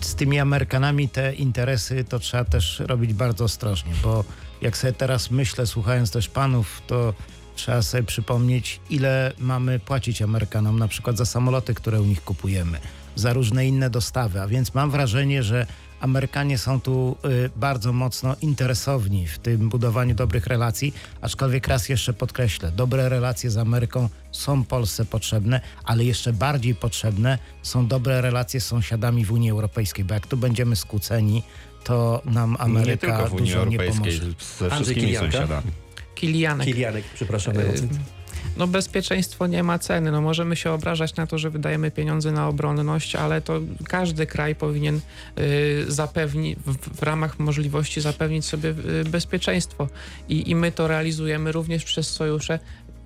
z 0.00 0.14
tymi 0.14 0.38
Amerykanami 0.38 1.08
te 1.08 1.34
interesy 1.34 2.04
to 2.04 2.18
trzeba 2.18 2.44
też 2.44 2.82
robić 2.86 3.12
bardzo 3.12 3.44
ostrożnie, 3.44 3.92
bo 4.02 4.24
jak 4.62 4.76
sobie 4.76 4.92
teraz 4.92 5.30
myślę, 5.30 5.66
słuchając 5.66 6.10
też 6.10 6.28
panów, 6.28 6.82
to 6.86 7.14
trzeba 7.60 7.82
sobie 7.82 8.02
przypomnieć, 8.02 8.80
ile 8.90 9.32
mamy 9.38 9.78
płacić 9.78 10.22
Amerykanom 10.22 10.78
na 10.78 10.88
przykład 10.88 11.16
za 11.16 11.26
samoloty, 11.26 11.74
które 11.74 12.00
u 12.00 12.04
nich 12.04 12.24
kupujemy, 12.24 12.78
za 13.16 13.32
różne 13.32 13.66
inne 13.66 13.90
dostawy. 13.90 14.40
A 14.40 14.46
więc 14.46 14.74
mam 14.74 14.90
wrażenie, 14.90 15.42
że 15.42 15.66
Amerykanie 16.00 16.58
są 16.58 16.80
tu 16.80 17.16
y, 17.24 17.50
bardzo 17.56 17.92
mocno 17.92 18.36
interesowni 18.40 19.26
w 19.26 19.38
tym 19.38 19.68
budowaniu 19.68 20.14
dobrych 20.14 20.46
relacji, 20.46 20.94
aczkolwiek 21.20 21.68
raz 21.68 21.88
jeszcze 21.88 22.12
podkreślę, 22.12 22.72
dobre 22.72 23.08
relacje 23.08 23.50
z 23.50 23.56
Ameryką 23.56 24.08
są 24.32 24.64
Polsce 24.64 25.04
potrzebne, 25.04 25.60
ale 25.84 26.04
jeszcze 26.04 26.32
bardziej 26.32 26.74
potrzebne 26.74 27.38
są 27.62 27.86
dobre 27.86 28.20
relacje 28.20 28.60
z 28.60 28.66
sąsiadami 28.66 29.24
w 29.24 29.32
Unii 29.32 29.50
Europejskiej, 29.50 30.04
bo 30.04 30.14
jak 30.14 30.26
tu 30.26 30.36
będziemy 30.36 30.76
skłóceni, 30.76 31.42
to 31.84 32.22
nam 32.24 32.50
nie 32.50 32.58
Ameryka 32.58 33.06
tylko 33.06 33.28
w 33.28 33.32
Unii 33.32 33.46
dużo 33.46 33.64
nie 33.64 33.78
Europejskiej, 33.78 34.20
pomoże. 34.20 34.34
ze 34.58 34.70
wszystkimi 34.70 35.16
sąsiadami. 35.16 35.70
Kilianek. 36.14 36.66
Kilianek, 36.66 37.04
przepraszam. 37.14 37.58
Y. 37.58 37.88
No 38.56 38.66
bezpieczeństwo 38.66 39.46
nie 39.46 39.62
ma 39.62 39.78
ceny. 39.78 40.10
No 40.10 40.20
możemy 40.20 40.56
się 40.56 40.72
obrażać 40.72 41.16
na 41.16 41.26
to, 41.26 41.38
że 41.38 41.50
wydajemy 41.50 41.90
pieniądze 41.90 42.32
na 42.32 42.48
obronność, 42.48 43.16
ale 43.16 43.40
to 43.40 43.60
każdy 43.88 44.26
kraj 44.26 44.54
powinien 44.54 45.00
y, 45.38 45.84
zapewnić, 45.88 46.58
w, 46.58 46.98
w 46.98 47.02
ramach 47.02 47.38
możliwości 47.38 48.00
zapewnić 48.00 48.44
sobie 48.44 48.68
y, 48.68 49.04
bezpieczeństwo. 49.04 49.88
I, 50.28 50.50
I 50.50 50.54
my 50.54 50.72
to 50.72 50.88
realizujemy 50.88 51.52
również 51.52 51.84
przez 51.84 52.10
sojusze 52.10 52.58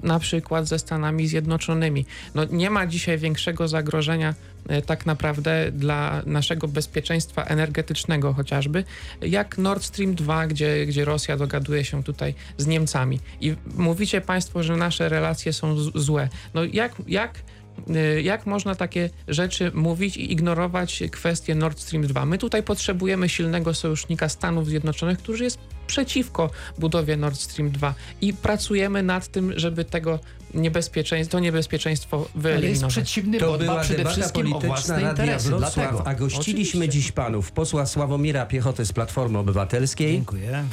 na 0.05 0.19
przykład 0.19 0.67
ze 0.69 0.79
Stanami 0.79 1.27
Zjednoczonymi. 1.27 2.07
No, 2.35 2.45
nie 2.45 2.71
ma 2.71 2.87
dzisiaj 2.87 3.19
większego 3.19 3.69
zagrożenia 3.69 4.35
e, 4.69 4.83
tak 4.83 5.07
naprawdę 5.07 5.73
dla 5.73 6.23
naszego 6.27 6.69
bezpieczeństwa 6.69 7.45
energetycznego 7.45 8.33
chociażby, 8.33 8.85
jak 9.21 9.59
Nord 9.59 9.85
Stream 9.85 10.14
2, 10.14 10.47
gdzie, 10.47 10.87
gdzie 10.87 11.05
Rosja 11.05 11.37
dogaduje 11.37 11.85
się 11.85 12.03
tutaj 12.03 12.35
z 12.59 12.67
Niemcami. 12.67 13.21
I 13.40 13.55
mówicie 13.77 14.21
Państwo, 14.21 14.62
że 14.62 14.77
nasze 14.77 15.09
relacje 15.09 15.53
są 15.53 15.77
złe. 15.95 16.29
No 16.55 16.64
jak, 16.64 16.93
jak, 17.07 17.43
y, 17.90 18.23
jak 18.23 18.47
można 18.47 18.75
takie 18.75 19.11
rzeczy 19.29 19.71
mówić 19.75 20.17
i 20.17 20.33
ignorować 20.33 21.03
kwestię 21.11 21.55
Nord 21.55 21.81
Stream 21.81 22.07
2? 22.07 22.27
My 22.27 22.38
tutaj 22.38 22.62
potrzebujemy 22.62 23.29
silnego 23.29 23.75
sojusznika 23.75 24.29
Stanów 24.29 24.69
Zjednoczonych, 24.69 25.19
który 25.19 25.45
jest 25.45 25.59
przeciwko 25.87 26.51
budowie 26.79 27.16
Nord 27.16 27.37
Stream 27.37 27.70
2 27.70 27.94
i 28.20 28.35
pracujemy 28.35 29.03
nad 29.03 29.29
tym, 29.29 29.53
żeby 29.57 29.85
tego 29.85 30.18
niebezpieczeństwo, 30.55 31.33
to 31.33 31.40
niebezpieczeństwo 31.40 32.17
Ale 32.17 32.25
jest 32.27 32.37
wyeliminować. 32.43 32.90
przeciwny, 32.93 33.38
To 33.38 33.47
bo 33.53 33.59
była 33.59 33.81
przede 33.81 33.97
debata 33.97 34.17
wszystkim 34.17 34.40
o 34.40 34.45
polityczna 34.45 34.69
własne 34.69 34.95
Radia 35.01 35.11
interesy. 35.25 35.49
Wrocław, 35.49 35.75
Dlatego. 35.75 36.07
a 36.07 36.14
gościliśmy 36.14 36.79
Oczywiście. 36.81 36.88
dziś 37.03 37.12
panów 37.12 37.53
posła 37.53 37.87
Sławomira 37.87 38.47
Piechotę 38.47 38.85
z 38.85 38.93
Platformy 38.93 39.38
Obywatelskiej, 39.38 40.12
Dziękuję. 40.12 40.64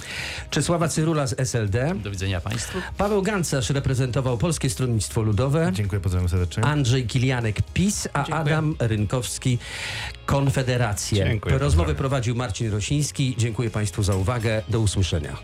Czesława 0.49 0.87
Cyrula 0.87 1.27
z 1.27 1.39
SLD, 1.39 1.95
Do 2.03 2.11
widzenia 2.11 2.41
Państwu. 2.41 2.77
Paweł 2.97 3.21
Gancarz 3.21 3.69
reprezentował 3.69 4.37
Polskie 4.37 4.69
Stronnictwo 4.69 5.21
Ludowe, 5.21 5.71
Dziękuję, 5.73 6.01
pozdrawiam 6.01 6.29
serdecznie. 6.29 6.63
Andrzej 6.63 7.07
Kilianek 7.07 7.61
PiS, 7.73 8.07
a 8.13 8.17
Dziękuję. 8.23 8.37
Adam 8.37 8.75
Rynkowski 8.79 9.57
Konfederację. 10.25 11.25
Dziękuję, 11.25 11.53
Rozmowę 11.57 11.67
pozdrawiam. 11.69 11.95
prowadził 11.95 12.35
Marcin 12.35 12.71
Rosiński. 12.71 13.35
Dziękuję 13.37 13.69
Państwu 13.69 14.03
za 14.03 14.15
uwagę. 14.15 14.61
Do 14.69 14.79
usłyszenia. 14.79 15.37